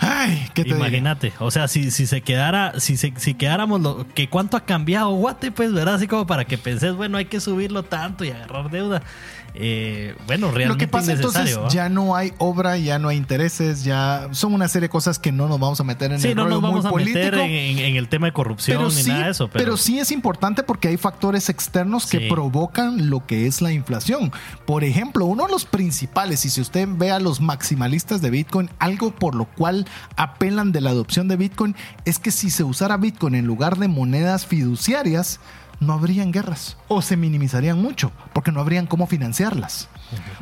[0.00, 4.08] Ay, ¿qué te Imagínate, o sea, si, si se quedara, si, se, si quedáramos lo
[4.12, 5.94] que cuánto ha cambiado Guate, pues, ¿verdad?
[5.94, 9.02] Así como para que penses, bueno, hay que subirlo tanto y agarrar deuda.
[9.60, 13.82] Eh, bueno, realmente Lo que pasa entonces ya no hay obra, ya no hay intereses,
[13.82, 16.48] ya son una serie de cosas que no nos vamos a meter en el no
[16.48, 19.48] nos vamos a meter en, el tema de corrupción ni nada de eso.
[19.48, 19.76] Pero...
[19.76, 24.30] sí es importante porque hay factores externos que provocan lo que es la inflación.
[24.64, 28.70] Por ejemplo, uno de los principales, y si usted ve a los maximalistas de Bitcoin,
[28.78, 32.96] algo por lo cual apelan de la adopción de Bitcoin es que si se usara
[32.96, 35.40] Bitcoin en lugar de monedas fiduciarias,
[35.80, 39.88] no habrían guerras o se minimizarían mucho porque no habrían cómo financiarlas.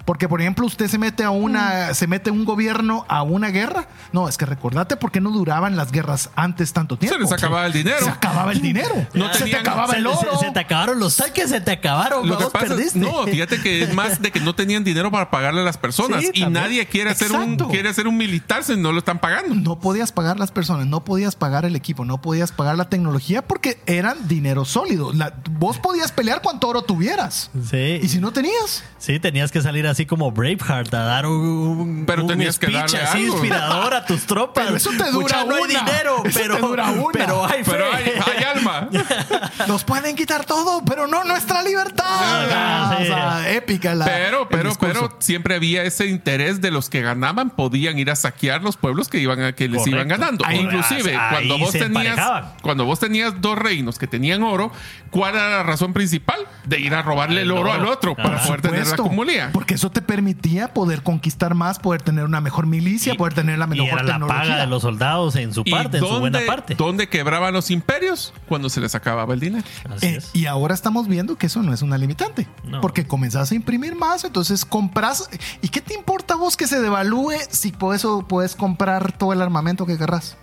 [0.05, 1.95] Porque, por ejemplo, usted se mete a una, mm.
[1.95, 3.89] se mete un gobierno a una guerra.
[4.13, 7.17] No, es que recordate por qué no duraban las guerras antes tanto tiempo.
[7.17, 7.99] Se les acababa el dinero.
[8.01, 9.07] Se acababa el dinero.
[9.15, 10.39] No se te acababa el oro.
[10.39, 12.29] Se, te acabaron los saques, se te acabaron.
[12.29, 12.99] Lo que perdiste.
[12.99, 16.25] no, fíjate que es más de que no tenían dinero para pagarle a las personas.
[16.33, 19.55] y nadie quiere hacer, un, quiere hacer un militar si no lo están pagando.
[19.55, 23.43] No podías pagar las personas, no podías pagar el equipo, no podías pagar la tecnología
[23.43, 25.13] porque eran dinero sólido.
[25.51, 27.51] vos podías pelear cuanto oro tuvieras.
[27.71, 28.01] Sí.
[28.03, 28.85] Y si no tenías.
[28.99, 33.27] Sí, tenías que salir así como Braveheart a dar un, pero tenías que darle así
[33.27, 34.65] inspirador a tus tropas.
[34.65, 37.13] Pero eso te dura no hay dinero, pero, dura una.
[37.13, 38.89] pero hay Pero hay, alma.
[39.69, 42.05] Nos pueden quitar todo, pero no nuestra libertad.
[42.09, 47.03] Ah, o sea, épica la Pero pero pero siempre había ese interés de los que
[47.03, 50.45] ganaban podían ir a saquear los pueblos que iban a, que les iban ganando.
[50.51, 52.21] Inclusive cuando vos tenías
[52.63, 54.73] cuando vos tenías dos reinos que tenían oro,
[55.11, 58.63] ¿cuál era la razón principal de ir a robarle el, oro, al otro para poder
[58.63, 59.46] tener la comunidad?
[59.53, 63.67] Porque eso te permitía poder conquistar más, poder tener una mejor milicia, poder tener la
[63.67, 64.37] mejor y era tecnología.
[64.37, 66.75] la paga de los soldados en su parte, en su buena parte.
[66.75, 68.33] ¿Dónde quebraban los imperios?
[68.49, 69.65] Cuando se les acababa el dinero.
[70.03, 72.47] Eh, y ahora estamos viendo que eso no es una limitante.
[72.81, 75.29] Porque comenzás a imprimir más, entonces compras.
[75.63, 79.43] ¿Y qué te importa vos que se devalúe si por eso puedes comprar todo el
[79.43, 80.37] armamento que querrás?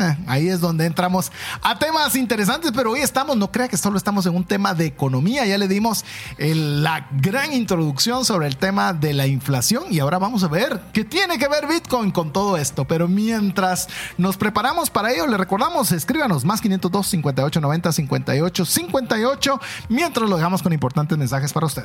[0.00, 1.30] Eh, ahí es donde entramos
[1.62, 4.86] a temas interesantes, pero hoy estamos, no crea que solo estamos en un tema de
[4.86, 6.04] economía, ya le dimos
[6.38, 11.04] la gran introducción sobre el tema de la inflación y ahora vamos a ver qué
[11.04, 15.92] tiene que ver Bitcoin con todo esto, pero mientras nos preparamos para ello, le recordamos,
[15.92, 21.84] escríbanos más 502 58 90 58 58 mientras lo dejamos con importantes mensajes para usted.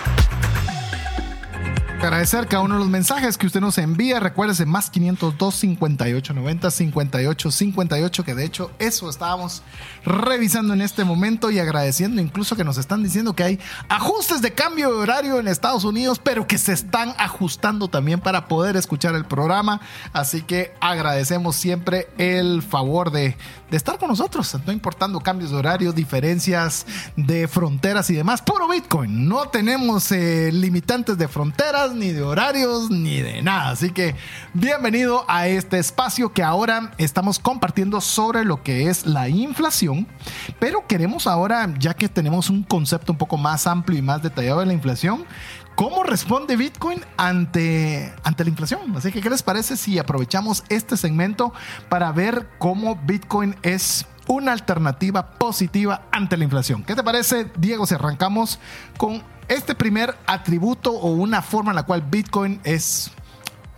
[2.07, 4.19] agradecer cada uno de los mensajes que usted nos envía.
[4.19, 9.61] Recuérdese, más 502 58 90 58 58, que de hecho eso estábamos
[10.05, 13.59] revisando en este momento y agradeciendo incluso que nos están diciendo que hay
[13.89, 18.47] ajustes de cambio de horario en Estados Unidos, pero que se están ajustando también para
[18.47, 19.81] poder escuchar el programa.
[20.13, 23.37] Así que agradecemos siempre el favor de,
[23.69, 26.85] de estar con nosotros, no importando cambios de horario, diferencias
[27.15, 28.41] de fronteras y demás.
[28.41, 33.69] Puro Bitcoin, no tenemos eh, limitantes de fronteras, ni de horarios, ni de nada.
[33.71, 34.15] Así que
[34.53, 39.90] bienvenido a este espacio que ahora estamos compartiendo sobre lo que es la inflación,
[40.59, 44.59] pero queremos ahora, ya que tenemos un concepto un poco más amplio y más detallado
[44.59, 45.25] de la inflación,
[45.75, 48.95] ¿Cómo responde Bitcoin ante, ante la inflación?
[48.95, 51.53] Así que, ¿qué les parece si aprovechamos este segmento
[51.89, 56.83] para ver cómo Bitcoin es una alternativa positiva ante la inflación?
[56.83, 58.59] ¿Qué te parece, Diego, si arrancamos
[58.97, 63.09] con este primer atributo o una forma en la cual Bitcoin es,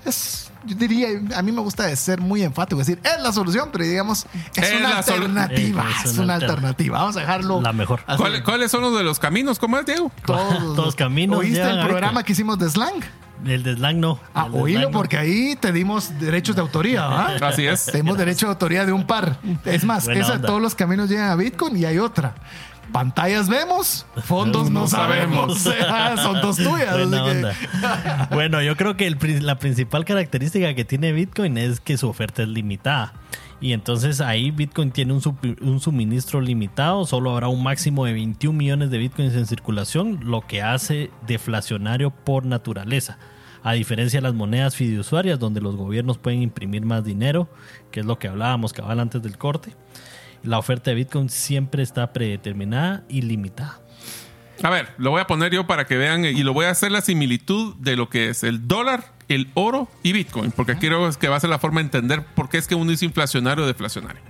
[0.03, 3.83] es yo diría, a mí me gusta ser muy enfático, decir, es la solución, pero
[3.83, 6.99] digamos, es, una alternativa, es, una, alternativa.
[6.99, 7.61] Vamos a dejarlo.
[7.61, 8.01] La mejor.
[8.43, 9.59] ¿Cuáles son los de los caminos?
[9.59, 10.11] ¿Cómo es, Diego?
[10.25, 11.39] Todos, los caminos.
[11.39, 13.03] ¿Oíste el programa que hicimos de slang?
[13.45, 14.19] El de slang no.
[14.33, 17.35] Ah, oílo, porque ahí te dimos derechos de autoría, ¿ah?
[17.41, 17.85] Así es.
[17.85, 19.37] Tenemos derecho de autoría de un par.
[19.65, 22.35] Es más, esa, todos los caminos llegan a Bitcoin y hay otra.
[22.93, 25.57] Pantallas vemos, fondos no, sabemos.
[26.15, 26.95] Son dos tuyas.
[28.29, 29.09] bueno, yo creo que
[29.41, 33.13] la principal característica que tiene Bitcoin es que su oferta es limitada.
[33.59, 38.91] Y entonces ahí Bitcoin tiene un, suministro limitado, solo habrá un máximo de 21 millones
[38.91, 43.17] de Bitcoins en circulación, lo que hace deflacionario por naturaleza.
[43.63, 47.49] A diferencia de las monedas fiduciarias, donde los gobiernos pueden imprimir más dinero,
[47.89, 49.75] que es lo que hablábamos cabal antes del corte
[50.43, 53.79] la oferta de Bitcoin siempre está predeterminada y limitada.
[54.61, 56.91] A ver, lo voy a poner yo para que vean y lo voy a hacer
[56.91, 61.27] la similitud de lo que es el dólar, el oro y Bitcoin, porque quiero que
[61.27, 63.67] va a ser la forma de entender por qué es que uno es inflacionario o
[63.67, 64.21] deflacionario.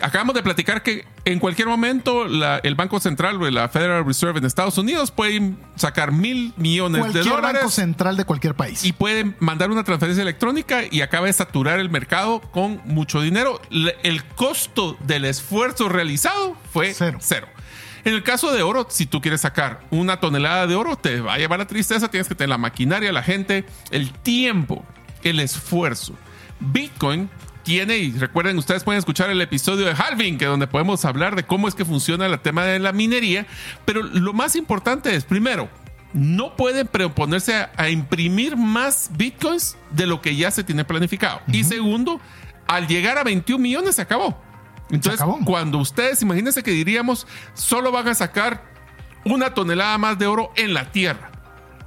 [0.00, 4.44] Acabamos de platicar que en cualquier momento el Banco Central o la Federal Reserve en
[4.44, 7.62] Estados Unidos pueden sacar mil millones de dólares.
[7.62, 8.84] Banco Central de cualquier país.
[8.84, 13.60] Y pueden mandar una transferencia electrónica y acaba de saturar el mercado con mucho dinero.
[14.02, 17.18] El costo del esfuerzo realizado fue cero.
[17.20, 17.48] cero.
[18.04, 21.34] En el caso de oro, si tú quieres sacar una tonelada de oro, te va
[21.34, 22.10] a llevar la tristeza.
[22.10, 24.84] Tienes que tener la maquinaria, la gente, el tiempo,
[25.22, 26.14] el esfuerzo.
[26.60, 27.30] Bitcoin
[27.64, 31.42] tiene, y recuerden, ustedes pueden escuchar el episodio de Halving, que donde podemos hablar de
[31.42, 33.46] cómo es que funciona el tema de la minería,
[33.84, 35.68] pero lo más importante es, primero,
[36.12, 41.40] no pueden proponerse a, imprimir más bitcoins de lo que ya se tiene planificado.
[41.48, 42.20] Y segundo,
[42.68, 44.40] al llegar a 21 millones se acabó.
[44.90, 48.62] Entonces, cuando ustedes, imagínense que diríamos, solo van a sacar
[49.24, 51.32] una tonelada más de oro en la Tierra.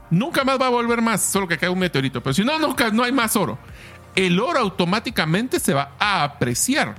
[0.09, 2.21] Nunca más va a volver más, solo que cae un meteorito.
[2.21, 3.57] Pero si no, nunca, no hay más oro
[4.17, 6.95] el oro automáticamente se va a apreciar.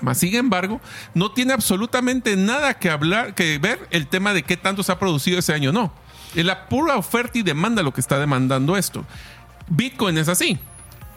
[0.00, 0.80] Mas, sin embargo,
[1.14, 4.98] no tiene absolutamente nada que hablar, que ver el tema de qué tanto se ha
[4.98, 5.70] producido ese año.
[5.70, 5.92] No.
[6.34, 9.04] Es la pura oferta y demanda lo que está demandando esto.
[9.68, 10.58] Bitcoin es así.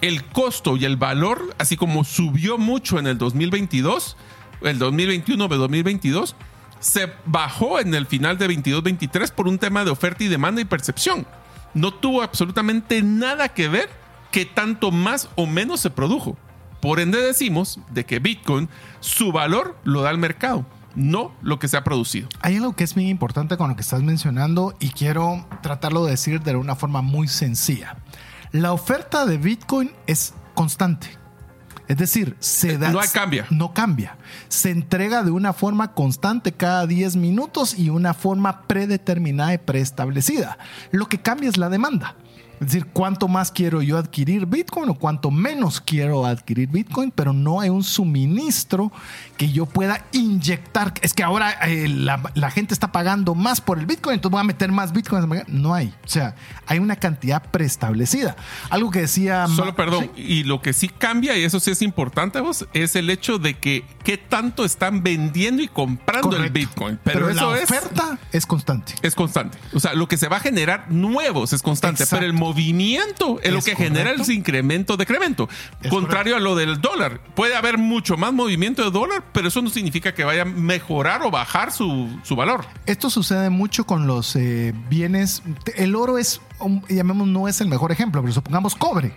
[0.02, 4.18] El costo y el valor, así como subió mucho en el 2022,
[4.62, 6.36] el 2021 de 2022,
[6.80, 10.66] se bajó en el final de 22-23 por un tema de oferta y demanda y
[10.66, 11.26] percepción.
[11.74, 14.03] No tuvo absolutamente nada que ver
[14.34, 16.36] qué tanto más o menos se produjo.
[16.82, 18.68] Por ende decimos de que Bitcoin,
[19.00, 20.66] su valor lo da el mercado,
[20.96, 22.28] no lo que se ha producido.
[22.42, 26.12] Hay algo que es muy importante con lo que estás mencionando y quiero tratarlo de
[26.12, 27.98] decir de una forma muy sencilla.
[28.52, 31.08] La oferta de Bitcoin es constante.
[31.88, 33.46] Es decir, se da, no cambia.
[33.52, 34.18] No cambia.
[34.48, 40.58] Se entrega de una forma constante cada 10 minutos y una forma predeterminada y preestablecida.
[40.92, 42.16] Lo que cambia es la demanda.
[42.64, 47.34] Es decir, cuánto más quiero yo adquirir Bitcoin o cuánto menos quiero adquirir Bitcoin, pero
[47.34, 48.90] no hay un suministro
[49.36, 50.94] que yo pueda inyectar.
[51.02, 54.46] Es que ahora eh, la, gente está pagando más por el Bitcoin, entonces voy a
[54.46, 55.44] meter más Bitcoin.
[55.48, 55.94] No hay.
[56.06, 58.38] O sea, hay una cantidad preestablecida.
[58.70, 59.46] Algo que decía...
[59.48, 63.10] Solo perdón, y lo que sí cambia, y eso sí es importante, vos, es el
[63.10, 66.98] hecho de que qué tanto están vendiendo y comprando el Bitcoin.
[67.04, 68.94] Pero, eso la oferta es, constante.
[69.02, 69.58] Es constante.
[69.74, 73.52] O sea, lo que se va a generar nuevos es constante, pero el movimiento es,
[73.52, 75.50] lo que genera el incremento, decremento.
[75.90, 77.20] Contrario a lo del dólar.
[77.36, 81.24] Puede haber mucho más movimiento de dólar, pero eso no significa que vaya a mejorar
[81.24, 82.66] o bajar su, valor.
[82.86, 85.42] Esto sucede mucho con los eh, bienes.
[85.76, 86.42] El oro es,
[86.90, 89.14] llamemos, no es el mejor ejemplo, pero supongamos cobre.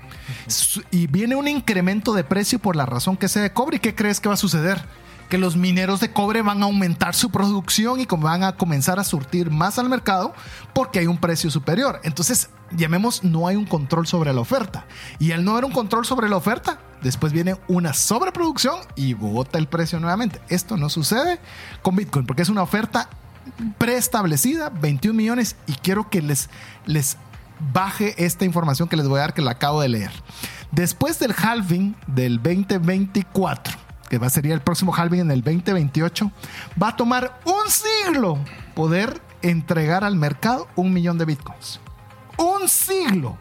[0.90, 3.76] Y viene un incremento de precio por la razón que sea de cobre.
[3.76, 4.82] ¿Y qué crees que va a suceder?
[5.28, 9.04] Que los mineros de cobre van a aumentar su producción y van a comenzar a
[9.04, 10.34] surtir más al mercado
[10.72, 12.00] porque hay un precio superior.
[12.04, 14.86] Entonces, llamemos, no hay un control sobre la oferta.
[15.18, 19.58] Y al no haber un control sobre la oferta, después viene una sobreproducción y bota
[19.58, 20.40] el precio nuevamente.
[20.48, 21.40] Esto no sucede
[21.82, 23.08] con Bitcoin porque es una oferta
[23.78, 26.50] preestablecida, 21 millones, y quiero que les,
[26.84, 27.16] les
[27.72, 30.10] baje esta información que les voy a dar que la acabo de leer.
[30.72, 36.30] Después del halving del 2024, que va a ser el próximo halving en el 2028,
[36.80, 38.38] va a tomar un siglo
[38.74, 41.80] poder entregar al mercado un millón de bitcoins.
[42.38, 43.36] Un siglo.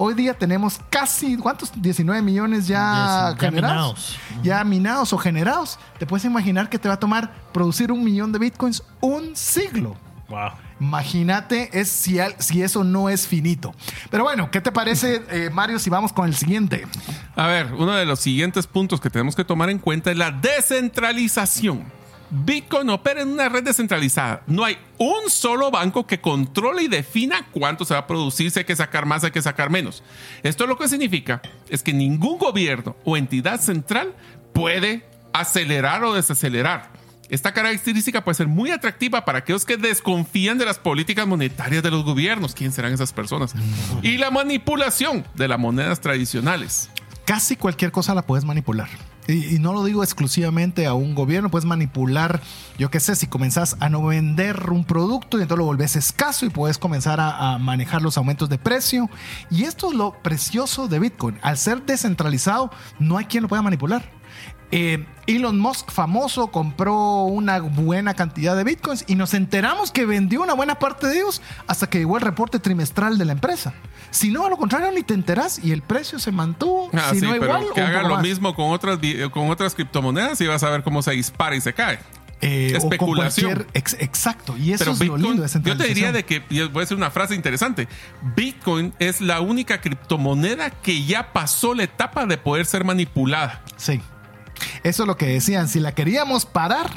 [0.00, 1.72] Hoy día tenemos casi, ¿cuántos?
[1.74, 4.16] 19 millones ya, generados.
[4.44, 5.78] Ya minados o generados.
[5.98, 9.96] Te puedes imaginar que te va a tomar producir un millón de bitcoins un siglo.
[10.28, 10.50] Wow.
[10.80, 13.74] Imagínate es si, si, eso no es finito.
[14.10, 16.86] Pero bueno, ¿qué te parece, eh, Mario, si vamos con el siguiente?
[17.34, 20.30] A ver, uno de los siguientes puntos que tenemos que tomar en cuenta es la
[20.30, 21.98] descentralización.
[22.30, 24.42] Bitcoin opera en una red descentralizada.
[24.46, 28.58] No hay un solo banco que controle y defina cuánto se va a producir, si
[28.58, 30.02] hay que sacar más, hay que sacar menos.
[30.42, 34.14] Esto lo que significa es que ningún gobierno o entidad central
[34.52, 36.97] puede acelerar o desacelerar.
[37.30, 41.90] Esta característica puede ser muy atractiva para aquellos que desconfían de las políticas monetarias de
[41.90, 42.54] los gobiernos.
[42.54, 43.54] ¿Quién serán esas personas?
[44.02, 46.88] Y la manipulación de las monedas tradicionales.
[47.26, 48.88] Casi cualquier cosa la puedes manipular.
[49.28, 52.40] Y, no lo digo exclusivamente a un gobierno, puedes manipular,
[52.78, 56.46] yo qué sé, si comenzás a no vender un producto y entonces lo volvés escaso
[56.46, 59.10] y puedes comenzar a, manejar los aumentos de precio.
[59.50, 61.38] Y esto es lo precioso de Bitcoin.
[61.42, 64.17] Al ser descentralizado, no hay quien lo pueda manipular.
[64.70, 70.42] Eh, Elon Musk, famoso, compró una buena cantidad de bitcoins y nos enteramos que vendió
[70.42, 73.74] una buena parte de ellos hasta que llegó el reporte trimestral de la empresa.
[74.10, 76.90] Si no, a lo contrario, ni te enterás y el precio se mantuvo.
[76.94, 78.98] Ah, si no, igual, que haga lo mismo con otras,
[79.32, 81.98] con otras criptomonedas y vas a ver cómo se dispara y se cae.
[82.40, 83.66] Eh, Especulación.
[83.74, 84.56] exacto.
[84.56, 87.10] Y eso es lo lindo de Yo te diría de que, voy a decir una
[87.10, 87.88] frase interesante,
[88.36, 93.62] Bitcoin es la única criptomoneda que ya pasó la etapa de poder ser manipulada.
[93.76, 94.00] Sí.
[94.82, 95.68] Eso es lo que decían.
[95.68, 96.90] Si la queríamos parar,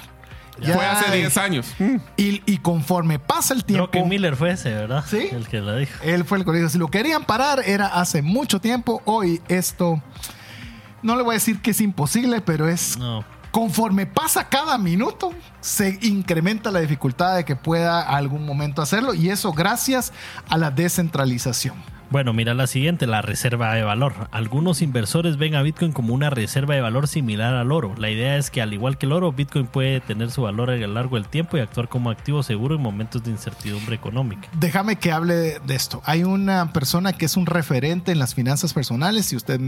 [0.59, 1.73] ya fue hace 10 años.
[2.17, 3.89] Y, conforme pasa el tiempo.
[3.89, 5.03] Creo que Miller fue ese, ¿verdad?
[5.07, 5.29] Sí.
[5.32, 5.93] El que lo dijo.
[6.03, 6.69] Él fue el que lo dijo.
[6.69, 9.01] Si lo querían parar, era hace mucho tiempo.
[9.05, 10.01] Hoy esto.
[11.01, 12.97] No le voy a decir que es imposible, pero es.
[13.51, 19.13] Conforme pasa cada minuto, se incrementa la dificultad de que pueda algún momento hacerlo.
[19.13, 20.13] Y eso gracias
[20.47, 21.75] a la descentralización.
[22.12, 24.28] Bueno, mira la siguiente, la reserva de valor.
[24.32, 27.95] Algunos inversores ven a Bitcoin como una reserva de valor similar al oro.
[27.97, 30.76] La idea es que al igual que el oro, Bitcoin puede tener su valor a
[30.76, 34.49] lo largo del tiempo y actuar como activo seguro en momentos de incertidumbre económica.
[34.59, 36.01] Déjame que hable de esto.
[36.03, 39.28] Hay una persona que es un referente en las finanzas personales.
[39.28, 39.62] Si usted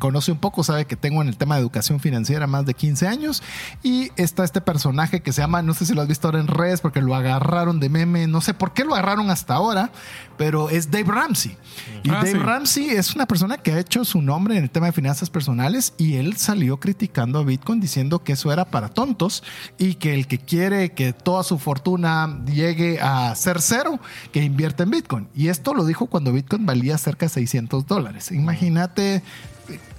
[0.00, 3.06] conoce un poco, sabe que tengo en el tema de educación financiera más de 15
[3.06, 3.40] años.
[3.84, 6.48] Y está este personaje que se llama, no sé si lo has visto ahora en
[6.48, 8.26] redes, porque lo agarraron de meme.
[8.26, 9.92] No sé por qué lo agarraron hasta ahora,
[10.36, 11.56] pero es Dave Ramsey.
[12.02, 14.86] Y ah, Dave Ramsey es una persona que ha hecho su nombre en el tema
[14.86, 19.42] de finanzas personales y él salió criticando a Bitcoin diciendo que eso era para tontos
[19.78, 23.98] y que el que quiere que toda su fortuna llegue a ser cero,
[24.32, 25.28] que invierte en Bitcoin.
[25.34, 28.32] Y esto lo dijo cuando Bitcoin valía cerca de 600 dólares.
[28.32, 29.22] Imagínate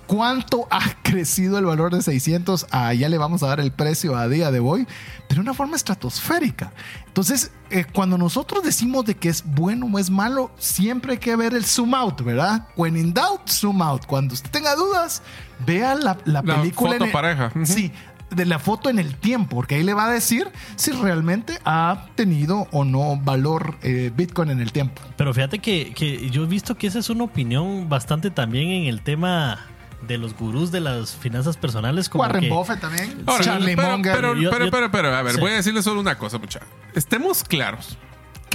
[0.07, 4.15] cuánto ha crecido el valor de 600 a ya le vamos a dar el precio
[4.15, 4.87] a día de hoy,
[5.29, 6.71] de una forma estratosférica.
[7.07, 11.35] Entonces, eh, cuando nosotros decimos de que es bueno o es malo, siempre hay que
[11.35, 12.67] ver el zoom out, ¿verdad?
[12.75, 14.05] When in doubt, zoom out.
[14.05, 15.21] Cuando usted tenga dudas,
[15.65, 16.97] vea la, la, la película.
[16.97, 17.51] Foto pareja.
[17.63, 17.91] Sí,
[18.31, 22.07] de la foto en el tiempo, porque ahí le va a decir si realmente ha
[22.15, 25.01] tenido o no valor eh, Bitcoin en el tiempo.
[25.15, 28.85] Pero fíjate que, que, yo he visto que esa es una opinión bastante también en
[28.85, 29.65] el tema
[30.01, 32.09] de los gurús de las finanzas personales.
[32.09, 33.23] Como Warren Buffett también.
[33.25, 36.61] pero, pero, pero, pero, a ver, voy a decirle solo una cosa, mucha.
[36.93, 37.97] Estemos claros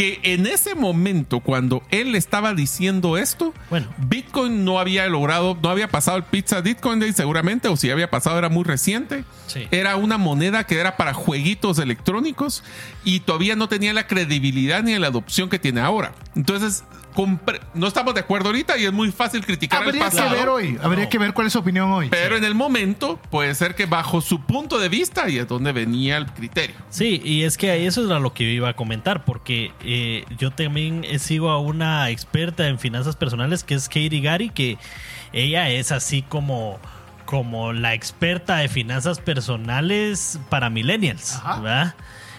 [0.00, 3.88] que en ese momento, cuando él estaba diciendo esto, bueno.
[3.98, 8.08] Bitcoin no había logrado, no había pasado el pizza Bitcoin Day seguramente, o si había
[8.08, 9.24] pasado era muy reciente.
[9.70, 12.62] Era una moneda que era para jueguitos electrónicos
[13.04, 16.12] y todavía no tenía la credibilidad ni la adopción que tiene ahora.
[16.34, 16.84] Entonces,
[17.74, 20.30] no estamos de acuerdo ahorita y es muy fácil criticar Habría el pasado.
[20.30, 22.08] que ver hoy, habría que ver cuál es su opinión hoy.
[22.08, 25.72] Pero en el momento puede ser que bajo su punto de vista y es donde
[25.72, 26.76] venía el criterio.
[26.88, 31.04] Sí, y es que eso era lo que iba a comentar, porque eh, yo también
[31.18, 34.78] sigo a una experta en finanzas personales que es Katie Gary, que
[35.32, 36.78] ella es así como
[37.24, 41.94] como la experta de finanzas personales para millennials, ¿verdad?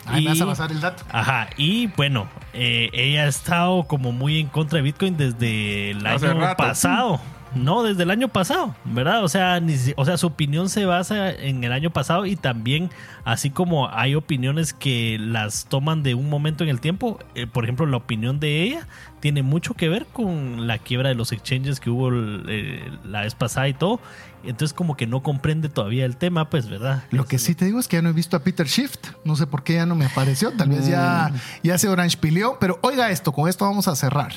[0.05, 1.03] Ahí vas a pasar el dato.
[1.11, 6.05] Ajá, y bueno, eh, ella ha estado como muy en contra de Bitcoin desde el
[6.05, 7.21] año pasado.
[7.55, 9.23] No, desde el año pasado, ¿verdad?
[9.23, 9.61] O sea,
[9.97, 12.89] o sea, su opinión se basa en el año pasado y también,
[13.25, 17.65] así como hay opiniones que las toman de un momento en el tiempo, eh, por
[17.65, 18.87] ejemplo, la opinión de ella
[19.19, 22.09] tiene mucho que ver con la quiebra de los exchanges que hubo
[22.47, 23.99] eh, la vez pasada y todo.
[24.43, 27.03] Entonces, como que no comprende todavía el tema, pues, ¿verdad?
[27.11, 29.09] Lo que sí te digo es que ya no he visto a Peter Shift.
[29.23, 30.51] No sé por qué ya no me apareció.
[30.51, 31.37] Tal vez ya, mm.
[31.63, 32.57] ya se orange pileó.
[32.59, 34.33] Pero oiga esto, con esto vamos a cerrar.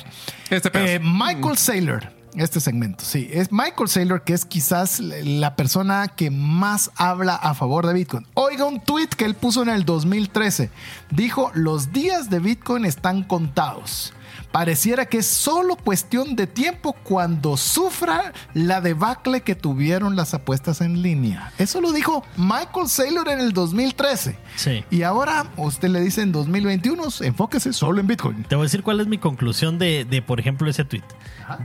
[0.51, 2.11] Este eh, Michael Saylor
[2.41, 3.29] este segmento, sí.
[3.31, 8.27] Es Michael Saylor, que es quizás la persona que más habla a favor de Bitcoin.
[8.33, 10.69] Oiga un tweet que él puso en el 2013.
[11.11, 14.13] Dijo, los días de Bitcoin están contados.
[14.55, 20.79] Pareciera que es solo cuestión de tiempo cuando sufra la debacle que tuvieron las apuestas
[20.79, 21.51] en línea.
[21.57, 24.37] Eso lo dijo Michael Saylor en el 2013.
[24.55, 24.85] Sí.
[24.89, 28.45] Y ahora usted le dice en 2021, enfóquese solo en Bitcoin.
[28.45, 31.03] Te voy a decir cuál es mi conclusión de, de por ejemplo, ese tweet.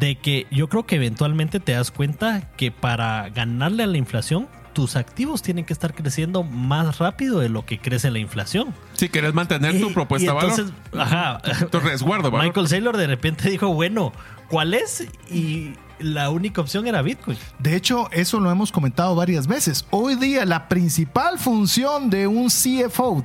[0.01, 4.49] De que yo creo que eventualmente te das cuenta que para ganarle a la inflación
[4.73, 8.75] tus activos tienen que estar creciendo más rápido de lo que crece la inflación.
[9.01, 11.07] Si quieres mantener tu propuesta entonces, valor.
[11.07, 11.41] Ajá.
[11.71, 12.49] Tu resguardo valor.
[12.49, 14.13] Michael Saylor de repente dijo, bueno,
[14.49, 15.09] ¿cuál es?
[15.31, 17.39] Y la única opción era Bitcoin.
[17.59, 19.87] De hecho, eso lo hemos comentado varias veces.
[19.89, 23.25] Hoy día la principal función de un CFO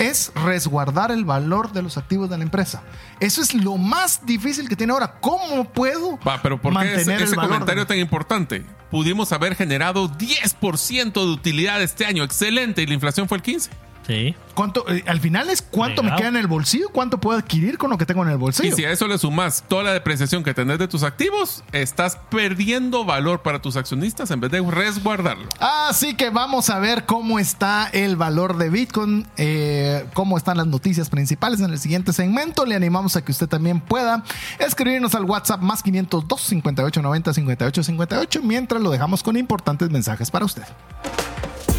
[0.00, 2.82] es resguardar el valor de los activos de la empresa.
[3.20, 5.20] Eso es lo más difícil que tiene ahora.
[5.20, 8.64] ¿Cómo puedo Va, pero ¿por qué ese, ese comentario tan importante?
[8.90, 12.24] Pudimos haber generado 10% de utilidad este año.
[12.24, 12.82] Excelente.
[12.82, 13.70] Y la inflación fue el 15%.
[14.06, 14.34] Sí.
[14.54, 17.90] ¿Cuánto, eh, al final es cuánto me queda en el bolsillo, cuánto puedo adquirir con
[17.90, 18.68] lo que tengo en el bolsillo.
[18.68, 22.16] Y si a eso le sumas toda la depreciación que tenés de tus activos, estás
[22.30, 25.48] perdiendo valor para tus accionistas en vez de resguardarlo.
[25.58, 30.66] Así que vamos a ver cómo está el valor de Bitcoin, eh, cómo están las
[30.66, 32.66] noticias principales en el siguiente segmento.
[32.66, 34.22] Le animamos a que usted también pueda
[34.58, 40.30] escribirnos al WhatsApp más 502 58 90 58 58 mientras lo dejamos con importantes mensajes
[40.30, 40.64] para usted.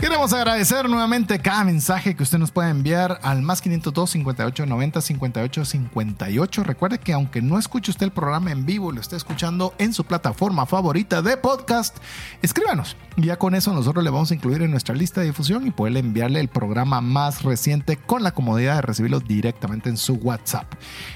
[0.00, 5.00] Queremos agradecer nuevamente cada mensaje que usted nos puede enviar al más 502 58 90
[5.02, 6.64] 58 58.
[6.64, 10.04] Recuerde que aunque no escuche usted el programa en vivo, lo esté escuchando en su
[10.04, 11.98] plataforma favorita de podcast,
[12.40, 12.96] escríbanos.
[13.18, 15.98] Ya con eso nosotros le vamos a incluir en nuestra lista de difusión y poder
[15.98, 20.72] enviarle el programa más reciente con la comodidad de recibirlo directamente en su WhatsApp.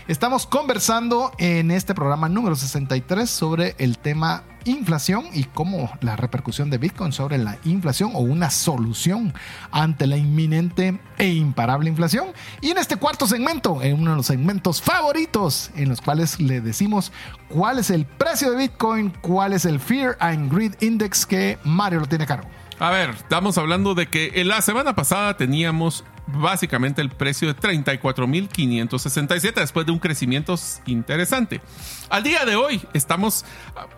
[0.09, 6.71] Estamos conversando en este programa número 63 sobre el tema inflación y cómo la repercusión
[6.71, 9.35] de Bitcoin sobre la inflación o una solución
[9.71, 12.29] ante la inminente e imparable inflación.
[12.61, 16.61] Y en este cuarto segmento, en uno de los segmentos favoritos, en los cuales le
[16.61, 17.13] decimos
[17.49, 22.01] cuál es el precio de Bitcoin, cuál es el Fear and Greed Index que Mario
[22.01, 22.49] lo tiene a cargo.
[22.79, 27.57] A ver, estamos hablando de que en la semana pasada teníamos básicamente el precio de
[27.57, 30.55] 34.567 después de un crecimiento
[30.87, 31.61] interesante.
[32.09, 33.45] Al día de hoy estamos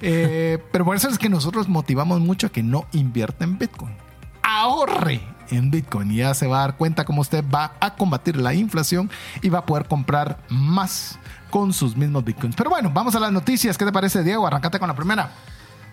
[0.00, 3.94] Eh, pero por eso es que nosotros motivamos mucho a que no invierta en Bitcoin.
[4.42, 6.10] Ahorre en Bitcoin.
[6.10, 9.48] Y ya se va a dar cuenta cómo usted va a combatir la inflación y
[9.48, 11.18] va a poder comprar más
[11.50, 12.56] con sus mismos Bitcoins.
[12.56, 13.76] Pero bueno, vamos a las noticias.
[13.76, 14.46] ¿Qué te parece, Diego?
[14.46, 15.30] Arrancate con la primera.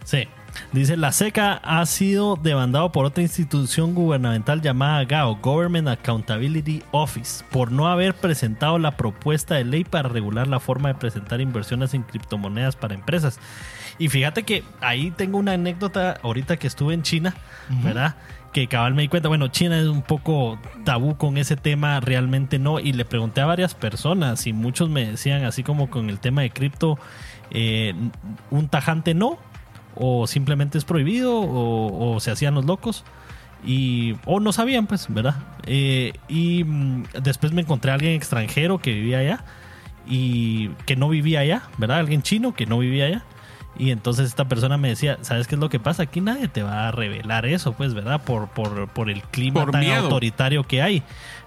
[0.03, 0.27] Sí.
[0.71, 7.43] Dice, la SECA ha sido demandado por otra institución gubernamental llamada GAO, Government Accountability Office,
[7.51, 11.93] por no haber presentado la propuesta de ley para regular la forma de presentar inversiones
[11.93, 13.39] en criptomonedas para empresas.
[13.99, 17.35] Y fíjate que ahí tengo una anécdota ahorita que estuve en China,
[17.83, 18.15] ¿verdad?
[18.51, 22.59] Que cabal me di cuenta, bueno, China es un poco tabú con ese tema, realmente
[22.59, 26.19] no, y le pregunté a varias personas y muchos me decían, así como con el
[26.19, 26.97] tema de cripto,
[27.51, 27.93] eh,
[28.49, 29.37] un tajante no,
[29.95, 33.03] o simplemente es prohibido, o, se hacían los locos,
[33.63, 35.35] y o no sabían, pues, ¿verdad?
[35.65, 39.43] Eh, y mm, después me encontré a alguien extranjero que vivía allá,
[40.07, 41.99] y que no vivía allá, ¿verdad?
[41.99, 43.25] Alguien chino que no vivía allá.
[43.79, 46.03] Y entonces esta persona me decía, ¿sabes qué es lo que pasa?
[46.03, 48.21] Aquí nadie te va a revelar eso, pues, ¿verdad?
[48.21, 51.01] Por, por, por el clima tan autoritario que hay.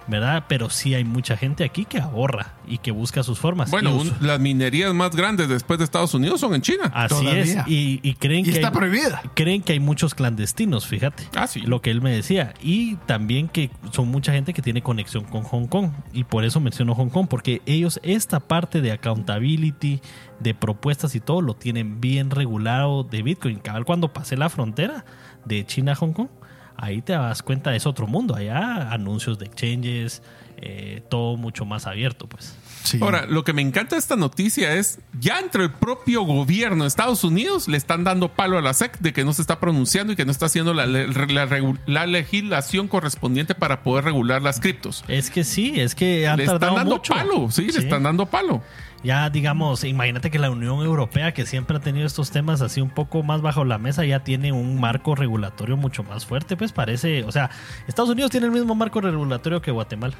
[0.07, 0.45] ¿Verdad?
[0.47, 3.71] Pero sí hay mucha gente aquí que ahorra y que busca sus formas.
[3.71, 6.91] Bueno, las minerías más grandes después de Estados Unidos son en China.
[6.93, 9.21] Así es, y, creen que está hay, prohibida.
[9.33, 11.27] Creen que hay muchos clandestinos, fíjate.
[11.35, 12.53] Ah, Lo que él me decía.
[12.61, 15.91] Y también que son mucha gente que tiene conexión con Hong Kong.
[16.13, 20.01] Y por eso menciono Hong Kong, porque ellos esta parte de accountability,
[20.39, 23.59] de propuestas y todo, lo tienen bien regulado de Bitcoin.
[23.59, 25.05] Cabal, cuando pasé la frontera
[25.45, 26.29] de China a Hong Kong,
[26.77, 28.35] ahí te das cuenta, es otro mundo.
[28.35, 30.21] Allá anuncios de exchanges,
[30.57, 32.55] eh, todo mucho más abierto, pues.
[33.01, 36.89] Ahora, lo que me encanta de esta noticia es, ya entre el propio gobierno de
[36.89, 40.13] Estados Unidos le están dando palo a la SEC de que no se está pronunciando
[40.13, 45.03] y que no está haciendo la, legislación correspondiente para poder regular las criptos.
[45.07, 48.61] Es que sí, es que han le están dando palo, sí, le están dando palo
[49.03, 52.89] ya digamos, imagínate que la Unión Europea, que siempre ha tenido estos temas así un
[52.89, 57.23] poco más bajo la mesa, ya tiene un marco regulatorio mucho más fuerte, pues parece,
[57.23, 57.49] o sea,
[57.87, 60.15] Estados Unidos tiene el mismo marco regulatorio que Guatemala.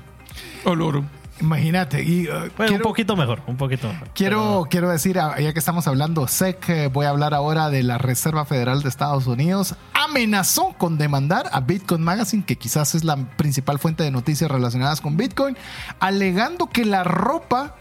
[0.66, 1.04] Oloro.
[1.42, 2.04] Imagínate.
[2.04, 4.10] Y, uh, un poquito mejor, un poquito mejor.
[4.14, 7.84] Quiero, quiero decir, ah, ya que estamos hablando SEC, eh, voy a hablar ahora de
[7.84, 9.76] la Reserva Federal de Estados Unidos.
[9.94, 15.02] Amenazó con demandar a Bitcoin Magazine, que quizás es la principal fuente de noticias relacionadas
[15.02, 15.58] con Bitcoin,
[16.00, 17.76] alegando que la ropa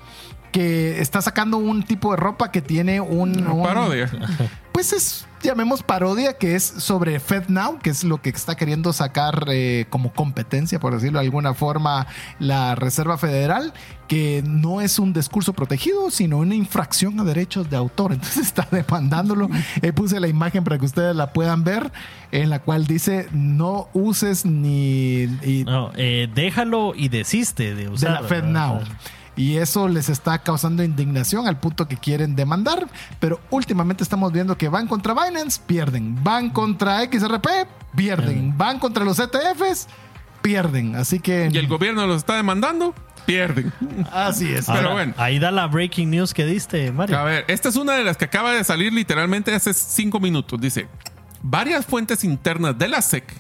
[0.53, 3.33] que está sacando un tipo de ropa que tiene un...
[3.63, 4.11] parodia.
[4.73, 9.47] Pues es, llamemos parodia, que es sobre FedNow, que es lo que está queriendo sacar
[9.49, 12.07] eh, como competencia, por decirlo de alguna forma,
[12.39, 13.75] la Reserva Federal,
[14.09, 18.13] que no es un discurso protegido, sino una infracción a derechos de autor.
[18.13, 19.49] Entonces está demandándolo.
[19.83, 21.93] Eh, puse la imagen para que ustedes la puedan ver,
[22.31, 25.27] en la cual dice, no uses ni...
[25.67, 28.17] no, eh, déjalo y desiste de usar.
[28.17, 28.81] De la FedNow
[29.37, 32.87] y eso les está causando indignación al punto que quieren demandar.
[33.21, 36.23] Pero últimamente estamos viendo que van contra Binance, pierden.
[36.23, 37.47] Van contra XRP,
[37.97, 38.57] pierden.
[38.57, 39.89] Van contra los ETFs,
[40.43, 40.97] pierden.
[40.97, 41.49] Así que.
[41.53, 42.95] Y el gobierno los está demandando.
[43.25, 43.73] Pierden.
[44.13, 44.67] Así es.
[44.67, 45.15] Pero bueno.
[45.17, 47.19] Ahí da la breaking news que diste, Mario.
[47.19, 50.61] A ver, esta es una de las que acaba de salir literalmente hace cinco minutos.
[50.61, 50.89] Dice:
[51.41, 53.33] varias fuentes internas de la SEC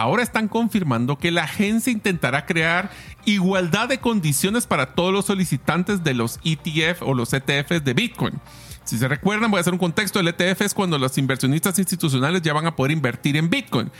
[0.00, 2.90] ahora están confirmando que la agencia intentará crear
[3.24, 8.34] igualdad de condiciones para todos los solicitantes de los ETF o los ETFs de Bitcoin.
[8.84, 10.20] Si se recuerdan, voy a hacer un contexto.
[10.20, 13.90] El ETF es cuando los inversionistas institucionales ya van a poder invertir en Bitcoin.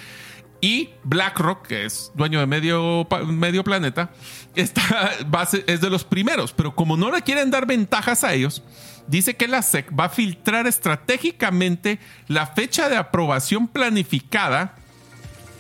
[0.61, 4.11] Y BlackRock, que es dueño de medio, medio planeta,
[5.27, 6.53] base es de los primeros.
[6.53, 8.63] Pero como no le quieren dar ventajas a ellos,
[9.09, 14.77] dice que la SEC va a filtrar estratégicamente la fecha de aprobación planificada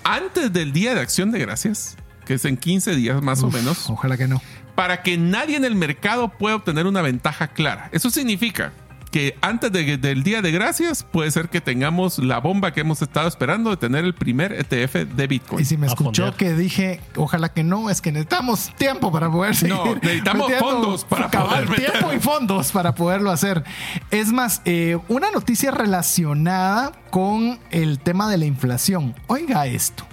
[0.06, 3.90] antes del Día de Acción de Gracias, que es en 15 días más o menos.
[3.90, 4.40] Ojalá que no.
[4.76, 7.88] Para que nadie en el mercado pueda obtener una ventaja clara.
[7.90, 8.72] Eso significa
[9.16, 13.26] que antes del Día de Gracias puede ser que tengamos la bomba que hemos estado
[13.26, 15.62] esperando de tener el primer ETF de Bitcoin.
[15.62, 19.56] Y si me escuchó que dije, ojalá que no, es que necesitamos tiempo para poder
[19.56, 19.74] seguir.
[19.74, 23.64] No, necesitamos fondos para poder tiempo y fondos para poderlo hacer.
[24.10, 29.14] Es más, eh, una noticia relacionada con el tema de la inflación.
[29.28, 30.04] Oiga esto.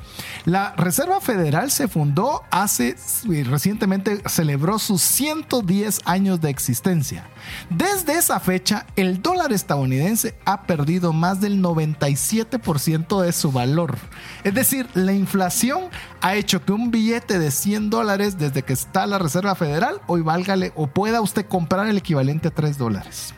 [0.45, 2.97] La Reserva Federal se fundó hace,
[3.45, 7.25] recientemente celebró sus 110 años de existencia.
[7.69, 13.97] Desde esa fecha, el dólar estadounidense ha perdido más del 97% de su valor.
[14.43, 15.83] Es decir, la inflación
[16.21, 20.21] ha hecho que un billete de 100 dólares desde que está la Reserva Federal hoy
[20.21, 23.33] válgale o pueda usted comprar el equivalente a 3 dólares.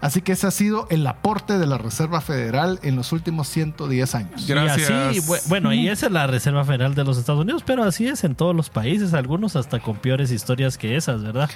[0.00, 4.14] Así que ese ha sido el aporte de la Reserva Federal en los últimos 110
[4.14, 4.46] años.
[4.46, 5.48] Gracias.
[5.48, 8.34] bueno, y esa es la Reserva Federal de los Estados Unidos, pero así es en
[8.34, 11.50] todos los países, algunos hasta con peores historias que esas, ¿verdad?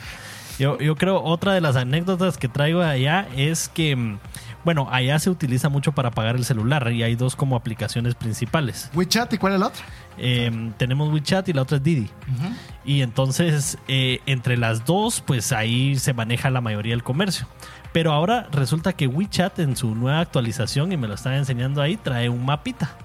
[0.58, 4.18] Yo, yo creo otra de las anécdotas que traigo allá es que, mm,
[4.64, 8.90] bueno, allá se utiliza mucho para pagar el celular y hay dos como aplicaciones principales.
[8.94, 9.82] WeChat y cuál es la otra?
[10.18, 12.08] Em, tenemos WeChat y la otra es Didi.
[12.84, 17.46] Y entonces, eh, entre las dos, pues ahí se maneja la mayoría del comercio.
[17.92, 21.96] Pero ahora resulta que WeChat en su nueva actualización, y me lo están enseñando ahí,
[21.96, 22.96] trae un mapita,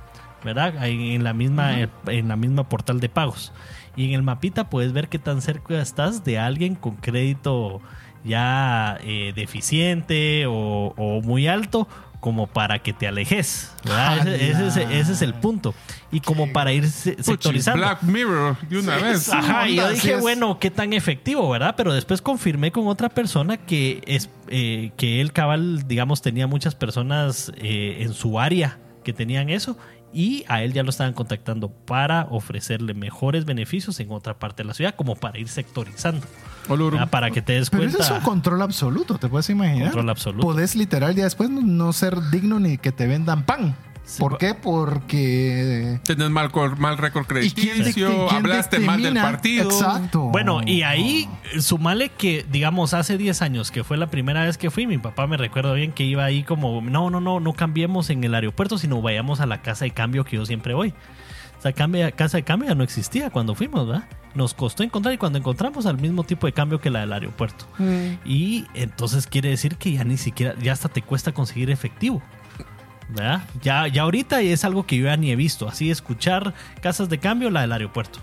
[0.43, 0.77] ¿verdad?
[0.79, 3.51] Ahí en la misma, en la misma portal de pagos.
[3.95, 7.81] Y en el mapita puedes ver qué tan cerca estás de alguien con crédito
[8.23, 11.87] ya eh, deficiente o, muy alto
[12.19, 13.73] como para que te alejes.
[14.27, 15.73] Ese, es, el punto.
[16.11, 17.79] Y como para ir sectorizando.
[17.79, 19.27] Black Mirror de una vez.
[19.29, 21.73] Ajá, y yo dije, bueno, qué tan efectivo, ¿verdad?
[21.75, 26.75] Pero después confirmé con otra persona que es eh, que él cabal, digamos, tenía muchas
[26.75, 29.75] personas eh, en su área que tenían eso
[30.13, 34.67] y a él ya lo estaban contactando para ofrecerle mejores beneficios en otra parte de
[34.67, 36.25] la ciudad, como para ir sectorizando.
[37.09, 37.87] Para que te des cuenta.
[37.91, 39.87] Pero eso es un control absoluto, te puedes imaginar.
[39.87, 40.47] Control absoluto.
[40.47, 43.75] Podés literal ya después no ser digno ni que te vendan pan.
[44.19, 44.53] ¿Por qué?
[44.53, 45.99] Porque.
[46.03, 49.69] Tenés mal, mal récord crediticio, hablaste mal del partido.
[49.69, 50.21] Exacto.
[50.23, 54.69] Bueno, y ahí sumale que, digamos, hace 10 años, que fue la primera vez que
[54.69, 58.09] fui, mi papá me recuerdo bien que iba ahí como, no, no, no, no cambiemos
[58.09, 60.93] en el aeropuerto, sino vayamos a la casa de cambio que yo siempre voy.
[61.57, 64.05] O sea, casa de cambio ya no existía cuando fuimos, ¿verdad?
[64.33, 67.65] Nos costó encontrar y cuando encontramos al mismo tipo de cambio que la del aeropuerto.
[67.77, 68.13] Mm.
[68.25, 72.23] Y entonces quiere decir que ya ni siquiera, ya hasta te cuesta conseguir efectivo.
[73.61, 75.67] Ya, ya ahorita es algo que yo ya ni he visto.
[75.67, 78.19] Así escuchar casas de cambio, la del aeropuerto.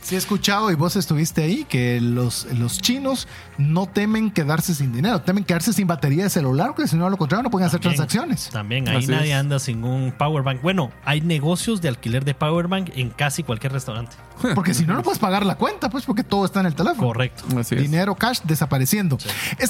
[0.00, 4.92] Sí he escuchado y vos estuviste ahí que los, los chinos no temen quedarse sin
[4.92, 7.80] dinero, temen quedarse sin batería de celular, porque si no lo contrario no pueden hacer
[7.80, 8.50] transacciones.
[8.50, 10.62] También, ahí nadie anda sin un power bank.
[10.62, 14.16] Bueno, hay negocios de alquiler de power bank en casi cualquier restaurante.
[14.54, 17.08] Porque si no, no puedes pagar la cuenta, pues porque todo está en el teléfono.
[17.08, 17.44] Correcto.
[17.70, 19.16] Dinero, cash desapareciendo.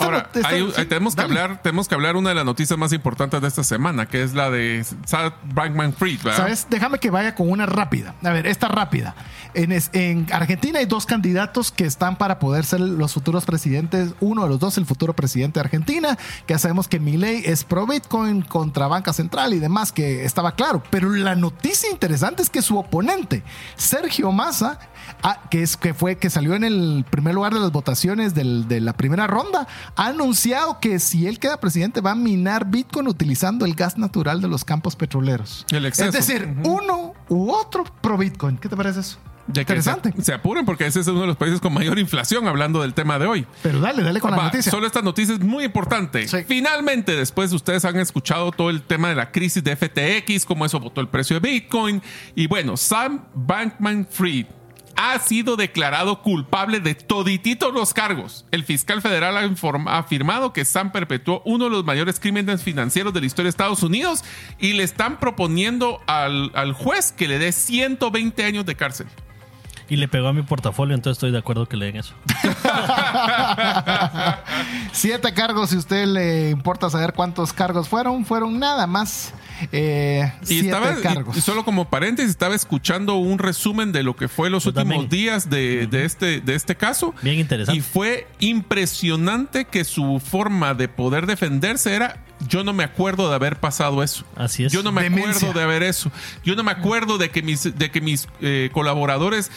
[0.00, 0.28] Ahora,
[0.88, 4.06] tenemos, que hablar, tenemos que hablar una de las noticias más importantes de esta semana,
[4.06, 6.20] que es la de Sad Bankman Fried.
[6.20, 6.66] ¿Sabes?
[6.68, 8.14] Déjame que vaya con una rápida.
[8.24, 9.14] A ver, esta rápida.
[9.54, 14.14] En, en Argentina hay dos candidatos que están para poder ser los futuros presidentes.
[14.20, 16.16] Uno de los dos, el futuro presidente de Argentina,
[16.46, 20.52] que ya sabemos que Milei es pro Bitcoin contra Banca Central y demás, que estaba
[20.52, 20.82] claro.
[20.90, 23.42] Pero la noticia interesante es que su oponente,
[23.76, 24.78] Sergio Massa,
[25.22, 28.80] ah, que, es, que, fue, que salió en el primer lugar de las votaciones de
[28.80, 29.66] la primera ronda,
[29.96, 34.40] ha anunciado que si él queda presidente va a minar Bitcoin utilizando el gas natural
[34.40, 35.66] de los campos petroleros.
[35.70, 38.56] Es decir, uno u otro pro Bitcoin.
[38.56, 39.18] ¿Qué te parece eso?
[39.48, 40.12] Interesante.
[40.22, 43.18] Se, apuren porque ese es uno de los países con mayor inflación hablando del tema
[43.18, 43.46] de hoy.
[43.62, 44.70] Pero dale, dale con la noticia.
[44.70, 46.26] Solo esta noticia es muy importante.
[46.46, 50.80] Finalmente, después ustedes han escuchado todo el tema de la crisis de FTX, cómo eso
[50.80, 52.02] votó el precio de Bitcoin.
[52.34, 54.46] Y bueno, Sam Bankman Fried
[54.96, 58.46] ha sido declarado culpable de todititos los cargos.
[58.50, 63.20] El fiscal federal ha, afirmado que Sam perpetuó uno de los mayores crímenes financieros de
[63.20, 64.24] la historia de Estados Unidos
[64.58, 69.06] y le están proponiendo al, al juez que le dé 120 años de cárcel.
[69.88, 72.14] Y le pegó a mi portafolio, entonces estoy de acuerdo que le den eso.
[74.92, 79.32] Siete cargos, si a usted le importa saber cuántos cargos fueron, fueron nada más.
[79.72, 81.36] Eh, y siete cargos.
[81.36, 85.50] Y, solo como paréntesis, estaba escuchando un resumen de lo que fue los últimos días
[85.50, 87.14] de, de, este, de este caso.
[87.22, 87.78] Bien interesante.
[87.78, 93.34] Y fue impresionante que su forma de poder defenderse era yo no me acuerdo de
[93.34, 94.24] haber pasado eso.
[94.36, 94.72] Así es.
[94.72, 96.10] Yo no me acuerdo de haber eso.
[96.44, 99.50] Yo no me acuerdo de que mis, de que mis eh, colaboradores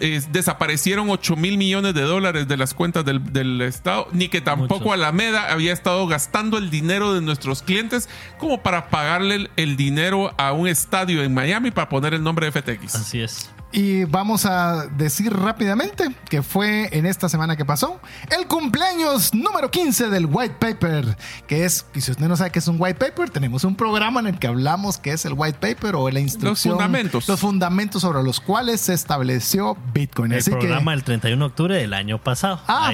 [0.00, 4.92] eh, desaparecieron 8 mil millones de dólares de las cuentas del, Estado, ni que tampoco
[4.92, 10.52] Alameda había estado gastando el dinero de nuestros clientes como para pagarle el, dinero a
[10.52, 12.94] un estadio en Miami para poner el nombre de FTX.
[12.94, 13.50] Así es.
[13.76, 18.00] Y vamos a decir rápidamente que fue en esta semana que pasó
[18.38, 21.16] el cumpleaños número 15 del White Paper,
[21.48, 24.20] que es, y si usted no sabe qué es un White Paper, tenemos un programa
[24.20, 26.74] en el que hablamos qué es el White Paper o la instrucción.
[26.74, 27.28] Los fundamentos.
[27.28, 30.30] Los fundamentos sobre los cuales se estableció Bitcoin.
[30.30, 32.60] El programa del 31 de octubre del año pasado.
[32.68, 32.92] Ah,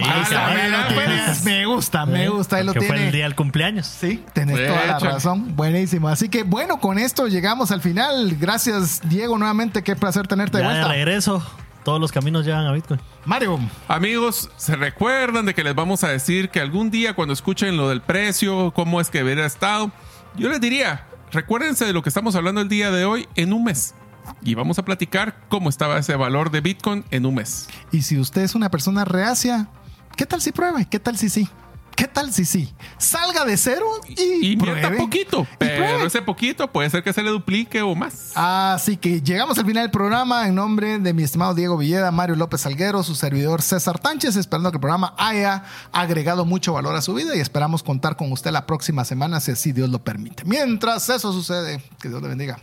[1.45, 2.57] me gusta, me gusta.
[2.57, 2.87] Ahí lo tiene.
[2.87, 3.87] fue el día del cumpleaños.
[3.87, 5.55] Sí, tenés toda la razón.
[5.55, 6.09] Buenísimo.
[6.09, 8.35] Así que bueno, con esto llegamos al final.
[8.41, 9.83] Gracias, Diego, nuevamente.
[9.83, 10.89] Qué placer tenerte de vuelta.
[10.89, 11.43] De regreso.
[11.85, 13.01] Todos los caminos llevan a Bitcoin.
[13.25, 13.59] Mario.
[13.89, 17.89] Amigos, se recuerdan de que les vamos a decir que algún día cuando escuchen lo
[17.89, 19.91] del precio, cómo es que hubiera estado,
[20.37, 23.65] yo les diría, recuérdense de lo que estamos hablando el día de hoy en un
[23.65, 23.95] mes.
[24.43, 27.69] Y vamos a platicar cómo estaba ese valor de Bitcoin en un mes.
[27.91, 29.69] Y si usted es una persona reacia,
[30.17, 30.87] ¿qué tal si pruebe?
[30.89, 31.49] ¿Qué tal si sí?
[32.01, 32.73] ¿Qué tal si sí?
[32.97, 37.83] Salga de cero y, invierta poquito, pero ese poquito puede ser que se le duplique
[37.83, 38.33] o más.
[38.35, 42.37] Así que llegamos al final del programa en nombre de mi estimado Diego Villeda, Mario
[42.37, 47.03] López Salguero, su servidor César Tánchez, esperando que el programa haya agregado mucho valor a
[47.03, 50.45] su vida y esperamos contar con usted la próxima semana si así Dios lo permite.
[50.47, 52.59] Mientras eso sucede, que Dios le bendiga.